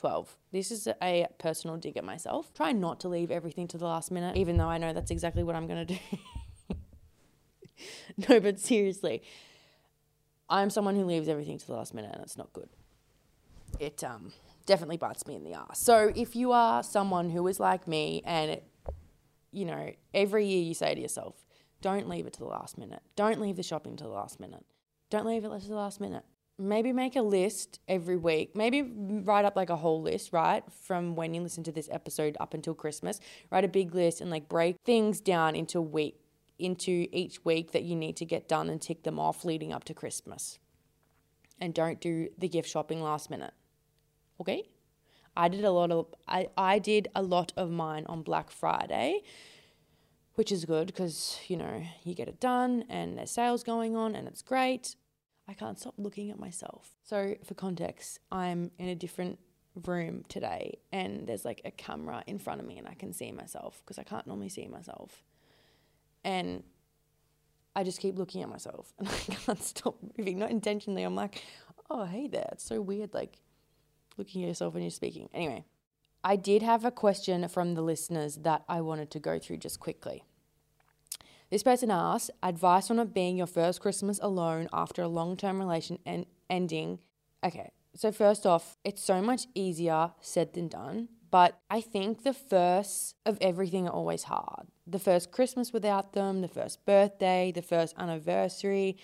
12. 0.00 0.36
This 0.50 0.70
is 0.70 0.88
a 1.02 1.26
personal 1.38 1.76
dig 1.76 1.96
at 1.98 2.04
myself. 2.04 2.52
Try 2.54 2.72
not 2.72 3.00
to 3.00 3.08
leave 3.08 3.30
everything 3.30 3.68
to 3.68 3.78
the 3.78 3.84
last 3.84 4.10
minute, 4.10 4.36
even 4.36 4.56
though 4.56 4.68
I 4.68 4.78
know 4.78 4.94
that's 4.94 5.10
exactly 5.10 5.42
what 5.42 5.54
I'm 5.54 5.66
going 5.66 5.86
to 5.86 5.94
do. 5.94 6.76
no, 8.28 8.40
but 8.40 8.58
seriously, 8.58 9.22
I'm 10.48 10.70
someone 10.70 10.96
who 10.96 11.04
leaves 11.04 11.28
everything 11.28 11.58
to 11.58 11.66
the 11.66 11.74
last 11.74 11.92
minute 11.92 12.12
and 12.14 12.22
it's 12.22 12.38
not 12.38 12.50
good. 12.54 12.70
It, 13.78 14.02
um, 14.02 14.32
definitely 14.64 14.96
bites 14.96 15.26
me 15.26 15.34
in 15.34 15.44
the 15.44 15.52
ass. 15.52 15.78
So 15.80 16.12
if 16.16 16.34
you 16.34 16.52
are 16.52 16.82
someone 16.82 17.28
who 17.28 17.46
is 17.46 17.60
like 17.60 17.86
me 17.86 18.22
and 18.24 18.52
it, 18.52 18.64
you 19.52 19.66
know, 19.66 19.92
every 20.14 20.46
year 20.46 20.62
you 20.62 20.74
say 20.74 20.94
to 20.94 21.00
yourself, 21.00 21.44
don't 21.82 22.08
leave 22.08 22.26
it 22.26 22.32
to 22.34 22.38
the 22.38 22.46
last 22.46 22.78
minute. 22.78 23.02
Don't 23.16 23.40
leave 23.40 23.56
the 23.56 23.62
shopping 23.62 23.96
to 23.96 24.04
the 24.04 24.10
last 24.10 24.40
minute. 24.40 24.64
Don't 25.10 25.26
leave 25.26 25.44
it 25.44 25.60
to 25.60 25.68
the 25.68 25.74
last 25.74 26.00
minute. 26.00 26.24
Maybe 26.60 26.92
make 26.92 27.16
a 27.16 27.22
list 27.22 27.80
every 27.88 28.16
week. 28.16 28.54
Maybe 28.54 28.82
write 28.82 29.44
up 29.44 29.56
like 29.56 29.70
a 29.70 29.76
whole 29.76 30.02
list, 30.02 30.32
right? 30.32 30.62
From 30.82 31.16
when 31.16 31.32
you 31.32 31.40
listen 31.40 31.64
to 31.64 31.72
this 31.72 31.88
episode 31.90 32.36
up 32.38 32.54
until 32.54 32.74
Christmas. 32.74 33.18
Write 33.50 33.64
a 33.64 33.68
big 33.68 33.94
list 33.94 34.20
and 34.20 34.30
like 34.30 34.48
break 34.48 34.76
things 34.84 35.20
down 35.20 35.56
into 35.56 35.80
week 35.80 36.20
into 36.60 37.08
each 37.10 37.44
week 37.44 37.72
that 37.72 37.82
you 37.82 37.96
need 37.96 38.16
to 38.16 38.24
get 38.24 38.46
done 38.46 38.68
and 38.68 38.80
tick 38.80 39.02
them 39.02 39.18
off 39.18 39.44
leading 39.44 39.72
up 39.72 39.84
to 39.84 39.94
Christmas. 39.94 40.58
And 41.58 41.74
don't 41.74 42.00
do 42.00 42.28
the 42.38 42.48
gift 42.48 42.68
shopping 42.68 43.02
last 43.02 43.30
minute. 43.30 43.54
Okay? 44.40 44.64
I 45.36 45.48
did 45.48 45.64
a 45.64 45.70
lot 45.70 45.90
of 45.90 46.06
I, 46.28 46.48
I 46.56 46.78
did 46.78 47.08
a 47.14 47.22
lot 47.22 47.52
of 47.56 47.70
mine 47.70 48.04
on 48.08 48.22
Black 48.22 48.50
Friday, 48.50 49.22
which 50.34 50.52
is 50.52 50.64
good 50.64 50.88
because, 50.88 51.38
you 51.48 51.56
know, 51.56 51.82
you 52.02 52.14
get 52.14 52.28
it 52.28 52.40
done 52.40 52.84
and 52.88 53.16
there's 53.16 53.30
sales 53.30 53.62
going 53.62 53.96
on 53.96 54.14
and 54.14 54.28
it's 54.28 54.42
great. 54.42 54.96
I 55.50 55.54
can't 55.54 55.76
stop 55.76 55.94
looking 55.98 56.30
at 56.30 56.38
myself. 56.38 56.92
So, 57.02 57.34
for 57.44 57.54
context, 57.54 58.20
I'm 58.30 58.70
in 58.78 58.88
a 58.88 58.94
different 58.94 59.40
room 59.74 60.24
today 60.28 60.78
and 60.92 61.26
there's 61.26 61.44
like 61.44 61.60
a 61.64 61.72
camera 61.72 62.22
in 62.28 62.38
front 62.38 62.60
of 62.60 62.66
me 62.66 62.78
and 62.78 62.86
I 62.86 62.94
can 62.94 63.12
see 63.12 63.32
myself 63.32 63.82
because 63.84 63.98
I 63.98 64.04
can't 64.04 64.28
normally 64.28 64.48
see 64.48 64.68
myself. 64.68 65.24
And 66.22 66.62
I 67.74 67.82
just 67.82 68.00
keep 68.00 68.16
looking 68.16 68.42
at 68.42 68.48
myself 68.48 68.92
and 68.98 69.08
I 69.08 69.34
can't 69.34 69.62
stop 69.62 69.96
moving. 70.16 70.38
Not 70.38 70.52
intentionally. 70.52 71.02
I'm 71.02 71.16
like, 71.16 71.42
oh, 71.90 72.04
hey 72.04 72.28
there. 72.28 72.48
It's 72.52 72.64
so 72.64 72.80
weird. 72.80 73.12
Like, 73.12 73.40
looking 74.16 74.44
at 74.44 74.48
yourself 74.48 74.74
when 74.74 74.84
you're 74.84 74.90
speaking. 74.90 75.28
Anyway, 75.34 75.64
I 76.22 76.36
did 76.36 76.62
have 76.62 76.84
a 76.84 76.92
question 76.92 77.48
from 77.48 77.74
the 77.74 77.82
listeners 77.82 78.36
that 78.42 78.62
I 78.68 78.82
wanted 78.82 79.10
to 79.12 79.18
go 79.18 79.40
through 79.40 79.56
just 79.56 79.80
quickly. 79.80 80.22
This 81.50 81.64
person 81.64 81.90
asked 81.90 82.30
advice 82.44 82.90
on 82.90 83.00
it 83.00 83.12
being 83.12 83.36
your 83.36 83.48
first 83.48 83.80
Christmas 83.80 84.20
alone 84.22 84.68
after 84.72 85.02
a 85.02 85.08
long 85.08 85.36
term 85.36 85.58
relation 85.58 85.98
en- 86.06 86.26
ending. 86.48 87.00
Okay, 87.44 87.72
so 87.94 88.12
first 88.12 88.46
off, 88.46 88.76
it's 88.84 89.02
so 89.02 89.20
much 89.20 89.46
easier 89.54 90.12
said 90.20 90.52
than 90.52 90.68
done. 90.68 91.08
But 91.30 91.60
I 91.68 91.80
think 91.80 92.22
the 92.22 92.32
first 92.32 93.16
of 93.26 93.38
everything 93.40 93.86
are 93.88 93.92
always 93.92 94.24
hard. 94.24 94.66
The 94.86 94.98
first 94.98 95.32
Christmas 95.32 95.72
without 95.72 96.12
them, 96.12 96.40
the 96.40 96.48
first 96.48 96.84
birthday, 96.84 97.52
the 97.52 97.62
first 97.62 97.94
anniversary, 97.98 98.96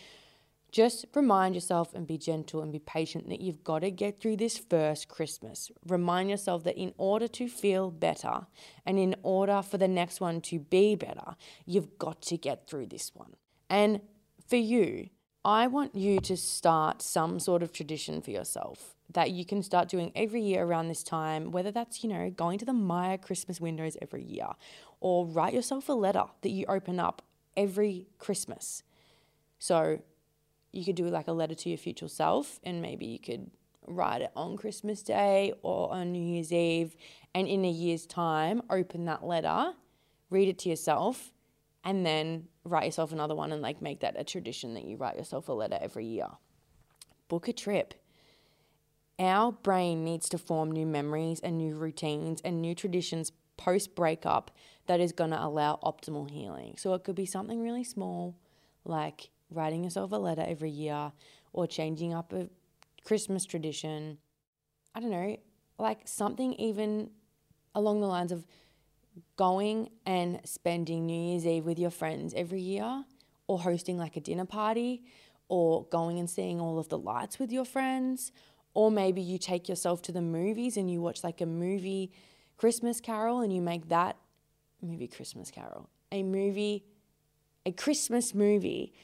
just 0.76 1.06
remind 1.14 1.54
yourself 1.54 1.94
and 1.94 2.06
be 2.06 2.18
gentle 2.18 2.60
and 2.60 2.70
be 2.70 2.78
patient 2.78 3.30
that 3.30 3.40
you've 3.40 3.64
got 3.64 3.78
to 3.78 3.90
get 3.90 4.20
through 4.20 4.36
this 4.36 4.58
first 4.58 5.08
Christmas. 5.08 5.70
Remind 5.86 6.28
yourself 6.28 6.64
that 6.64 6.76
in 6.76 6.92
order 6.98 7.26
to 7.28 7.48
feel 7.48 7.90
better 7.90 8.46
and 8.84 8.98
in 8.98 9.16
order 9.22 9.62
for 9.62 9.78
the 9.78 9.88
next 9.88 10.20
one 10.20 10.42
to 10.42 10.58
be 10.58 10.94
better, 10.94 11.34
you've 11.64 11.96
got 11.98 12.20
to 12.20 12.36
get 12.36 12.68
through 12.68 12.88
this 12.88 13.12
one. 13.14 13.36
And 13.70 14.02
for 14.46 14.56
you, 14.56 15.08
I 15.46 15.66
want 15.66 15.94
you 15.94 16.20
to 16.20 16.36
start 16.36 17.00
some 17.00 17.40
sort 17.40 17.62
of 17.62 17.72
tradition 17.72 18.20
for 18.20 18.30
yourself 18.30 18.94
that 19.14 19.30
you 19.30 19.46
can 19.46 19.62
start 19.62 19.88
doing 19.88 20.12
every 20.14 20.42
year 20.42 20.62
around 20.62 20.88
this 20.88 21.02
time, 21.02 21.52
whether 21.52 21.70
that's, 21.70 22.04
you 22.04 22.10
know, 22.10 22.28
going 22.28 22.58
to 22.58 22.66
the 22.66 22.74
Myer 22.74 23.16
Christmas 23.16 23.62
windows 23.62 23.96
every 24.02 24.24
year 24.24 24.48
or 25.00 25.24
write 25.24 25.54
yourself 25.54 25.88
a 25.88 25.94
letter 25.94 26.24
that 26.42 26.50
you 26.50 26.66
open 26.68 27.00
up 27.00 27.22
every 27.56 28.08
Christmas. 28.18 28.82
So 29.58 30.00
you 30.72 30.84
could 30.84 30.96
do 30.96 31.04
like 31.04 31.28
a 31.28 31.32
letter 31.32 31.54
to 31.54 31.68
your 31.68 31.78
future 31.78 32.08
self 32.08 32.60
and 32.64 32.82
maybe 32.82 33.06
you 33.06 33.18
could 33.18 33.50
write 33.86 34.22
it 34.22 34.32
on 34.36 34.56
Christmas 34.56 35.02
Day 35.02 35.52
or 35.62 35.92
on 35.92 36.12
New 36.12 36.22
Year's 36.22 36.52
Eve 36.52 36.96
and 37.34 37.46
in 37.46 37.64
a 37.64 37.70
year's 37.70 38.06
time 38.06 38.62
open 38.70 39.04
that 39.04 39.24
letter, 39.24 39.72
read 40.30 40.48
it 40.48 40.58
to 40.60 40.68
yourself 40.68 41.32
and 41.84 42.04
then 42.04 42.48
write 42.64 42.84
yourself 42.84 43.12
another 43.12 43.34
one 43.34 43.52
and 43.52 43.62
like 43.62 43.80
make 43.80 44.00
that 44.00 44.18
a 44.18 44.24
tradition 44.24 44.74
that 44.74 44.84
you 44.84 44.96
write 44.96 45.16
yourself 45.16 45.48
a 45.48 45.52
letter 45.52 45.78
every 45.80 46.06
year. 46.06 46.28
Book 47.28 47.48
a 47.48 47.52
trip. 47.52 47.94
Our 49.18 49.52
brain 49.52 50.04
needs 50.04 50.28
to 50.30 50.38
form 50.38 50.72
new 50.72 50.84
memories 50.84 51.40
and 51.40 51.56
new 51.56 51.74
routines 51.74 52.40
and 52.42 52.60
new 52.60 52.74
traditions 52.74 53.32
post 53.56 53.94
breakup 53.94 54.50
that 54.86 55.00
is 55.00 55.12
going 55.12 55.30
to 55.30 55.42
allow 55.42 55.78
optimal 55.82 56.30
healing. 56.30 56.74
So 56.76 56.92
it 56.94 57.04
could 57.04 57.14
be 57.14 57.26
something 57.26 57.60
really 57.60 57.84
small 57.84 58.36
like 58.84 59.30
writing 59.50 59.84
yourself 59.84 60.12
a 60.12 60.16
letter 60.16 60.44
every 60.46 60.70
year 60.70 61.12
or 61.52 61.66
changing 61.66 62.12
up 62.12 62.32
a 62.32 62.48
Christmas 63.04 63.44
tradition. 63.44 64.18
I 64.94 65.00
don't 65.00 65.10
know, 65.10 65.36
like 65.78 66.00
something 66.04 66.54
even 66.54 67.10
along 67.74 68.00
the 68.00 68.06
lines 68.06 68.32
of 68.32 68.46
going 69.36 69.90
and 70.04 70.40
spending 70.44 71.06
New 71.06 71.30
Year's 71.30 71.46
Eve 71.46 71.64
with 71.64 71.78
your 71.78 71.90
friends 71.90 72.34
every 72.34 72.60
year 72.60 73.04
or 73.46 73.58
hosting 73.60 73.98
like 73.98 74.16
a 74.16 74.20
dinner 74.20 74.44
party 74.44 75.04
or 75.48 75.84
going 75.86 76.18
and 76.18 76.28
seeing 76.28 76.60
all 76.60 76.78
of 76.78 76.88
the 76.88 76.98
lights 76.98 77.38
with 77.38 77.52
your 77.52 77.64
friends. 77.64 78.32
Or 78.74 78.90
maybe 78.90 79.22
you 79.22 79.38
take 79.38 79.68
yourself 79.68 80.02
to 80.02 80.12
the 80.12 80.20
movies 80.20 80.76
and 80.76 80.90
you 80.90 81.00
watch 81.00 81.24
like 81.24 81.40
a 81.40 81.46
movie 81.46 82.12
Christmas 82.56 83.00
Carol 83.00 83.40
and 83.40 83.52
you 83.54 83.62
make 83.62 83.88
that 83.88 84.16
movie 84.82 85.08
Christmas 85.08 85.50
Carol. 85.50 85.88
A 86.12 86.22
movie 86.22 86.84
a 87.64 87.72
Christmas 87.72 88.32
movie 88.32 88.94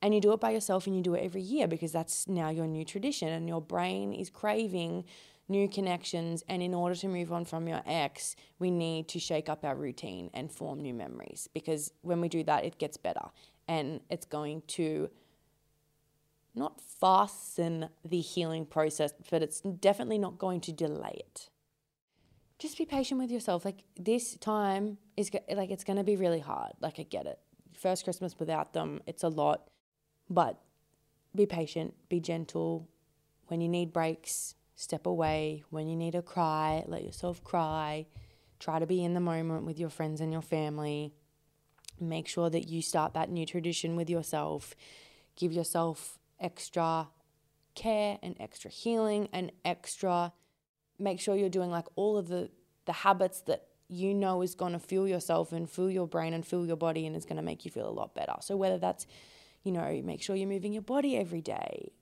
and 0.00 0.14
you 0.14 0.20
do 0.20 0.32
it 0.32 0.40
by 0.40 0.50
yourself 0.50 0.86
and 0.86 0.96
you 0.96 1.02
do 1.02 1.14
it 1.14 1.24
every 1.24 1.40
year 1.40 1.66
because 1.66 1.92
that's 1.92 2.28
now 2.28 2.50
your 2.50 2.66
new 2.66 2.84
tradition 2.84 3.28
and 3.28 3.48
your 3.48 3.60
brain 3.60 4.12
is 4.12 4.30
craving 4.30 5.04
new 5.48 5.68
connections. 5.68 6.44
And 6.48 6.62
in 6.62 6.74
order 6.74 6.94
to 6.96 7.08
move 7.08 7.32
on 7.32 7.44
from 7.44 7.66
your 7.66 7.82
ex 7.84 8.36
we 8.58 8.70
need 8.70 9.08
to 9.08 9.18
shake 9.18 9.48
up 9.48 9.64
our 9.64 9.74
routine 9.74 10.30
and 10.34 10.52
form 10.52 10.80
new 10.80 10.94
memories 10.94 11.48
because 11.52 11.92
when 12.02 12.20
we 12.20 12.28
do 12.28 12.44
that 12.44 12.64
it 12.64 12.78
gets 12.78 12.96
better. 12.96 13.26
And 13.66 14.00
it's 14.08 14.26
going 14.26 14.62
to 14.68 15.10
not 16.54 16.80
fasten 16.80 17.88
the 18.04 18.20
healing 18.20 18.66
process 18.66 19.12
but 19.30 19.42
it's 19.42 19.60
definitely 19.60 20.18
not 20.18 20.38
going 20.38 20.60
to 20.60 20.72
delay 20.72 21.22
it. 21.26 21.50
Just 22.60 22.76
be 22.76 22.84
patient 22.84 23.20
with 23.20 23.30
yourself. 23.30 23.64
Like 23.64 23.84
this 23.98 24.36
time 24.36 24.98
is 25.16 25.30
like 25.52 25.70
it's 25.70 25.84
going 25.84 25.96
to 25.96 26.04
be 26.04 26.16
really 26.16 26.40
hard. 26.40 26.72
Like 26.80 27.00
i 27.00 27.02
get 27.02 27.26
it. 27.26 27.40
First 27.72 28.04
christmas 28.04 28.38
without 28.38 28.74
them 28.74 29.00
it's 29.06 29.24
a 29.24 29.28
lot 29.28 29.68
but 30.28 30.60
be 31.34 31.46
patient, 31.46 31.94
be 32.08 32.20
gentle. 32.20 32.88
When 33.46 33.60
you 33.60 33.68
need 33.68 33.92
breaks, 33.92 34.54
step 34.74 35.06
away. 35.06 35.64
When 35.70 35.88
you 35.88 35.96
need 35.96 36.12
to 36.12 36.22
cry, 36.22 36.84
let 36.86 37.04
yourself 37.04 37.42
cry. 37.42 38.06
Try 38.58 38.78
to 38.78 38.86
be 38.86 39.04
in 39.04 39.14
the 39.14 39.20
moment 39.20 39.64
with 39.64 39.78
your 39.78 39.90
friends 39.90 40.20
and 40.20 40.32
your 40.32 40.42
family. 40.42 41.12
Make 42.00 42.28
sure 42.28 42.50
that 42.50 42.68
you 42.68 42.82
start 42.82 43.14
that 43.14 43.30
new 43.30 43.46
tradition 43.46 43.96
with 43.96 44.10
yourself. 44.10 44.74
Give 45.36 45.52
yourself 45.52 46.18
extra 46.40 47.08
care 47.74 48.18
and 48.22 48.36
extra 48.40 48.70
healing 48.70 49.28
and 49.32 49.52
extra 49.64 50.32
make 50.98 51.20
sure 51.20 51.36
you're 51.36 51.48
doing 51.48 51.70
like 51.70 51.86
all 51.94 52.16
of 52.16 52.28
the 52.28 52.50
the 52.86 52.92
habits 52.92 53.42
that 53.42 53.66
you 53.88 54.12
know 54.12 54.42
is 54.42 54.54
going 54.54 54.72
to 54.72 54.78
fuel 54.78 55.06
yourself 55.06 55.52
and 55.52 55.70
fuel 55.70 55.90
your 55.90 56.06
brain 56.06 56.34
and 56.34 56.44
fuel 56.46 56.66
your 56.66 56.76
body 56.76 57.06
and 57.06 57.14
is 57.16 57.24
going 57.24 57.36
to 57.36 57.42
make 57.42 57.64
you 57.64 57.70
feel 57.70 57.88
a 57.88 57.90
lot 57.90 58.14
better. 58.14 58.34
So 58.40 58.56
whether 58.56 58.78
that's 58.78 59.06
you 59.62 59.72
know, 59.72 60.00
make 60.04 60.22
sure 60.22 60.36
you're 60.36 60.48
moving 60.48 60.72
your 60.72 60.82
body 60.82 61.16
every 61.16 61.40
day. 61.42 61.92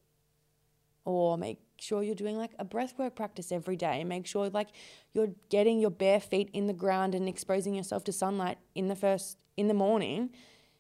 or 1.05 1.39
make 1.39 1.61
sure 1.79 2.03
you're 2.03 2.15
doing 2.15 2.37
like 2.37 2.53
a 2.59 2.65
breathwork 2.65 3.15
practice 3.15 3.53
every 3.53 3.77
day. 3.77 4.05
Make 4.05 4.27
sure 4.27 4.49
like 4.51 4.69
you're 5.13 5.33
getting 5.51 5.79
your 5.81 5.91
bare 5.91 6.21
feet 6.21 6.51
in 6.53 6.67
the 6.67 6.73
ground 6.73 7.15
and 7.15 7.29
exposing 7.29 7.75
yourself 7.75 8.05
to 8.05 8.13
sunlight 8.13 8.59
in 8.75 8.89
the 8.89 8.97
first 8.97 9.39
in 9.57 9.69
the 9.69 9.75
morning, 9.75 10.31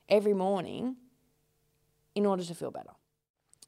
every 0.09 0.35
morning, 0.35 0.97
in 2.15 2.27
order 2.27 2.45
to 2.45 2.55
feel 2.55 2.71
better. 2.71 2.91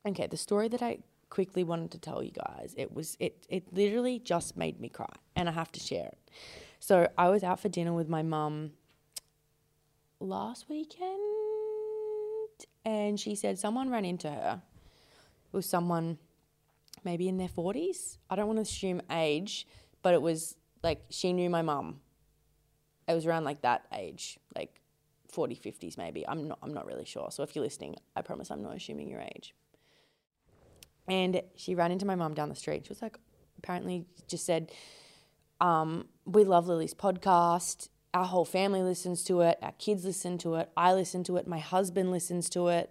Okay, 0.06 0.26
the 0.26 0.36
story 0.36 0.68
that 0.68 0.82
I 0.82 0.98
quickly 1.30 1.64
wanted 1.64 1.90
to 1.92 1.98
tell 1.98 2.22
you 2.22 2.32
guys, 2.32 2.74
it 2.76 2.92
was 2.92 3.16
it 3.20 3.46
it 3.48 3.72
literally 3.72 4.18
just 4.18 4.56
made 4.56 4.80
me 4.80 4.88
cry, 4.88 5.14
and 5.36 5.48
I 5.48 5.52
have 5.52 5.72
to 5.72 5.80
share 5.80 6.06
it. 6.08 6.30
So 6.80 7.08
I 7.18 7.28
was 7.28 7.44
out 7.44 7.60
for 7.60 7.68
dinner 7.68 7.92
with 7.92 8.08
my 8.08 8.22
mum 8.22 8.72
last 10.20 10.68
weekend, 10.68 11.20
and 12.88 13.20
she 13.20 13.34
said 13.34 13.58
someone 13.58 13.90
ran 13.90 14.04
into 14.04 14.30
her. 14.30 14.62
It 15.52 15.56
was 15.56 15.66
someone 15.66 16.18
maybe 17.04 17.28
in 17.28 17.36
their 17.36 17.48
40s. 17.48 18.18
I 18.30 18.36
don't 18.36 18.46
want 18.46 18.58
to 18.58 18.62
assume 18.62 19.02
age, 19.10 19.66
but 20.02 20.14
it 20.14 20.22
was 20.22 20.56
like 20.82 21.04
she 21.10 21.32
knew 21.32 21.50
my 21.50 21.62
mum. 21.62 22.00
It 23.06 23.14
was 23.14 23.26
around 23.26 23.44
like 23.44 23.62
that 23.62 23.86
age, 23.92 24.38
like 24.56 24.80
40, 25.30 25.56
50s 25.56 25.98
maybe. 25.98 26.26
I'm 26.26 26.48
not 26.48 26.58
I'm 26.62 26.72
not 26.72 26.86
really 26.86 27.04
sure. 27.04 27.28
So 27.30 27.42
if 27.42 27.54
you're 27.54 27.64
listening, 27.64 27.96
I 28.16 28.22
promise 28.22 28.50
I'm 28.50 28.62
not 28.62 28.74
assuming 28.74 29.08
your 29.08 29.20
age. 29.20 29.54
And 31.06 31.42
she 31.56 31.74
ran 31.74 31.92
into 31.92 32.06
my 32.06 32.14
mum 32.14 32.34
down 32.34 32.48
the 32.48 32.54
street. 32.54 32.86
She 32.86 32.90
was 32.90 33.02
like 33.02 33.18
apparently 33.58 34.06
just 34.28 34.46
said 34.46 34.72
um, 35.60 36.06
we 36.24 36.44
love 36.44 36.68
Lily's 36.68 36.94
podcast. 36.94 37.88
Our 38.14 38.24
whole 38.24 38.44
family 38.44 38.82
listens 38.82 39.22
to 39.24 39.42
it. 39.42 39.58
Our 39.62 39.72
kids 39.72 40.04
listen 40.04 40.38
to 40.38 40.54
it. 40.56 40.70
I 40.76 40.94
listen 40.94 41.24
to 41.24 41.36
it. 41.36 41.46
My 41.46 41.58
husband 41.58 42.10
listens 42.10 42.48
to 42.50 42.68
it 42.68 42.90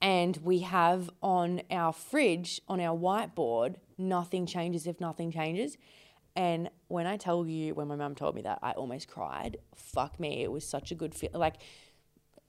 and 0.00 0.36
we 0.38 0.60
have 0.60 1.10
on 1.22 1.62
our 1.70 1.92
fridge, 1.92 2.60
on 2.68 2.80
our 2.80 2.96
whiteboard, 2.96 3.76
nothing 3.96 4.46
changes 4.46 4.86
if 4.86 5.00
nothing 5.00 5.32
changes. 5.32 5.76
And 6.34 6.70
when 6.88 7.06
I 7.06 7.16
tell 7.16 7.46
you, 7.46 7.74
when 7.74 7.88
my 7.88 7.96
mum 7.96 8.14
told 8.14 8.34
me 8.34 8.42
that, 8.42 8.58
I 8.62 8.72
almost 8.72 9.08
cried. 9.08 9.56
Fuck 9.74 10.20
me, 10.20 10.42
it 10.42 10.52
was 10.52 10.66
such 10.66 10.90
a 10.90 10.94
good 10.94 11.14
feel. 11.14 11.30
Like 11.32 11.56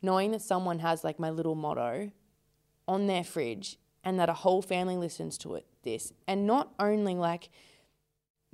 knowing 0.02 0.32
that 0.32 0.42
someone 0.42 0.80
has 0.80 1.04
like 1.04 1.20
my 1.20 1.30
little 1.30 1.56
motto 1.56 2.12
on 2.88 3.08
their 3.08 3.24
fridge 3.24 3.78
and 4.04 4.20
that 4.20 4.30
a 4.30 4.34
whole 4.34 4.62
family 4.62 4.98
listens 4.98 5.38
to 5.40 5.56
it, 5.56 5.66
this. 5.84 6.12
And 6.28 6.46
not 6.46 6.74
only 6.80 7.16
like 7.16 7.50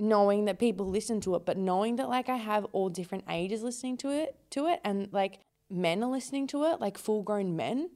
knowing 0.04 0.46
that 0.46 0.60
people 0.60 0.88
listen 0.88 1.22
to 1.22 1.36
it, 1.36 1.46
but 1.46 1.58
knowing 1.58 1.96
that 1.96 2.10
like 2.10 2.30
I 2.30 2.36
have 2.36 2.66
all 2.74 2.90
different 2.90 3.24
ages 3.30 3.64
listening 3.64 3.98
to 3.98 4.10
it, 4.10 4.36
to 4.52 4.68
it, 4.68 4.82
and 4.84 5.10
like 5.12 5.40
men 5.70 6.04
are 6.04 6.10
listening 6.10 6.46
to 6.48 6.66
it, 6.66 6.80
like 6.80 6.98
full 6.98 7.24
grown 7.24 7.56
men 7.56 7.90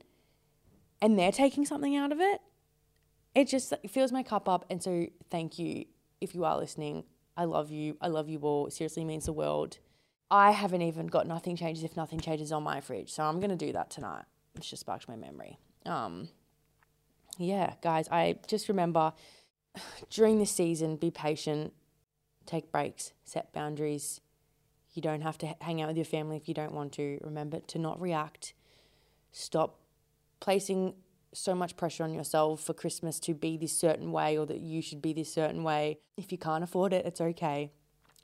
and 1.02 1.18
they're 1.18 1.32
taking 1.32 1.66
something 1.66 1.96
out 1.96 2.12
of 2.12 2.20
it, 2.20 2.42
it 3.36 3.48
just 3.48 3.74
fills 3.88 4.12
my 4.12 4.24
cup 4.24 4.50
up. 4.50 4.66
And 4.70 4.82
so, 4.82 5.08
thank 5.30 5.60
you 5.60 5.86
if 6.22 6.34
you 6.34 6.46
are 6.46 6.58
listening. 6.58 7.04
I 7.36 7.46
love 7.46 7.70
you. 7.70 7.98
I 8.02 8.08
love 8.08 8.30
you 8.30 8.40
all. 8.40 8.68
It 8.68 8.74
seriously 8.74 9.06
means 9.06 9.26
the 9.26 9.34
world. 9.34 9.78
I 10.32 10.52
haven't 10.52 10.82
even 10.82 11.08
got 11.08 11.28
nothing 11.28 11.56
changes 11.56 11.84
if 11.84 11.96
nothing 11.96 12.20
changes 12.20 12.52
on 12.52 12.64
my 12.64 12.82
fridge. 12.82 13.12
So 13.12 13.24
I'm 13.24 13.40
to 13.40 13.56
do 13.56 13.72
that 13.74 13.90
tonight. 13.90 14.26
It's 14.56 14.70
just 14.70 14.82
sparked 14.82 15.08
my 15.08 15.16
memory. 15.16 15.60
Um, 15.86 16.30
yeah, 17.38 17.76
guys, 17.82 18.08
I 18.10 18.40
just 18.48 18.68
remember 18.68 19.14
during 20.10 20.40
this 20.40 20.52
season, 20.52 20.96
be 20.96 21.12
patient, 21.12 21.74
take 22.48 22.72
breaks, 22.72 23.14
set 23.24 23.54
boundaries. 23.54 24.22
You 24.94 25.02
don't 25.02 25.22
have 25.22 25.38
to 25.40 25.56
hang 25.62 25.82
out 25.82 25.90
with 25.90 25.98
your 25.98 26.06
family 26.06 26.38
if 26.38 26.48
you 26.48 26.54
don't 26.54 26.74
want 26.74 26.94
to. 26.94 27.20
Remember 27.22 27.60
to 27.60 27.78
not 27.78 28.02
react. 28.02 28.54
Stop 29.32 29.80
placing 30.40 30.96
so 31.34 31.54
much 31.54 31.78
pressure 31.78 32.04
on 32.04 32.14
yourself 32.14 32.64
for 32.64 32.74
Christmas 32.74 33.20
to 33.20 33.34
be 33.34 33.58
this 33.58 33.78
certain 33.78 34.12
way 34.12 34.38
or 34.38 34.46
that 34.46 34.60
you 34.60 34.82
should 34.82 35.02
be 35.02 35.14
this 35.14 35.32
certain 35.32 35.64
way. 35.64 36.00
If 36.16 36.32
you 36.32 36.38
can't 36.38 36.64
afford 36.64 36.94
it, 36.94 37.06
it's 37.06 37.22
okay. 37.22 37.72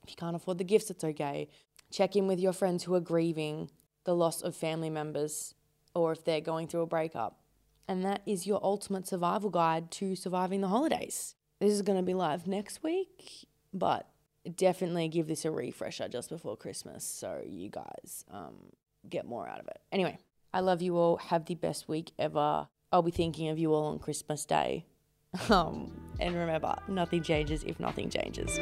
If 0.04 0.10
you 0.10 0.16
can't 0.16 0.36
afford 0.36 0.58
the 0.58 0.64
gifts, 0.64 0.90
it's 0.90 1.04
okay. 1.04 1.48
Check 1.92 2.16
in 2.16 2.28
with 2.28 2.40
your 2.40 2.54
friends 2.54 2.84
who 2.84 2.96
are 2.96 3.00
grieving 3.00 3.70
the 4.06 4.16
loss 4.16 4.42
of 4.42 4.56
family 4.56 4.90
members 4.90 5.54
or 5.94 6.12
if 6.12 6.24
they're 6.24 6.42
going 6.42 6.68
through 6.68 6.82
a 6.82 6.88
breakup. 6.88 7.40
And 7.88 8.04
that 8.04 8.22
is 8.26 8.48
your 8.48 8.60
ultimate 8.64 9.08
survival 9.08 9.50
guide 9.50 9.92
to 9.92 10.16
surviving 10.16 10.62
the 10.62 10.70
holidays. 10.70 11.36
This 11.60 11.72
is 11.72 11.82
going 11.82 11.98
to 11.98 12.04
be 12.04 12.14
live 12.14 12.48
next 12.48 12.84
week, 12.84 13.48
but 13.74 14.08
definitely 14.56 15.08
give 15.08 15.28
this 15.28 15.46
a 15.46 15.52
refresher 15.52 16.08
just 16.08 16.30
before 16.30 16.58
Christmas 16.58 17.04
so 17.04 17.42
you 17.46 17.70
guys 17.70 18.26
um, 18.32 18.56
get 19.10 19.26
more 19.26 19.48
out 19.48 19.60
of 19.60 19.68
it. 19.68 19.80
Anyway, 19.92 20.18
I 20.54 20.60
love 20.60 20.82
you 20.82 20.98
all. 20.98 21.18
Have 21.18 21.46
the 21.46 21.56
best 21.56 21.88
week 21.88 22.12
ever. 22.20 22.68
I'll 22.92 23.02
be 23.02 23.12
thinking 23.12 23.50
of 23.50 23.58
you 23.58 23.74
all 23.74 23.86
on 23.86 24.00
Christmas 24.00 24.46
Day. 24.46 24.86
Um, 25.50 25.92
and 26.20 26.36
remember, 26.36 26.76
nothing 26.88 27.24
changes 27.24 27.64
if 27.64 27.80
nothing 27.80 28.08
changes. 28.12 28.60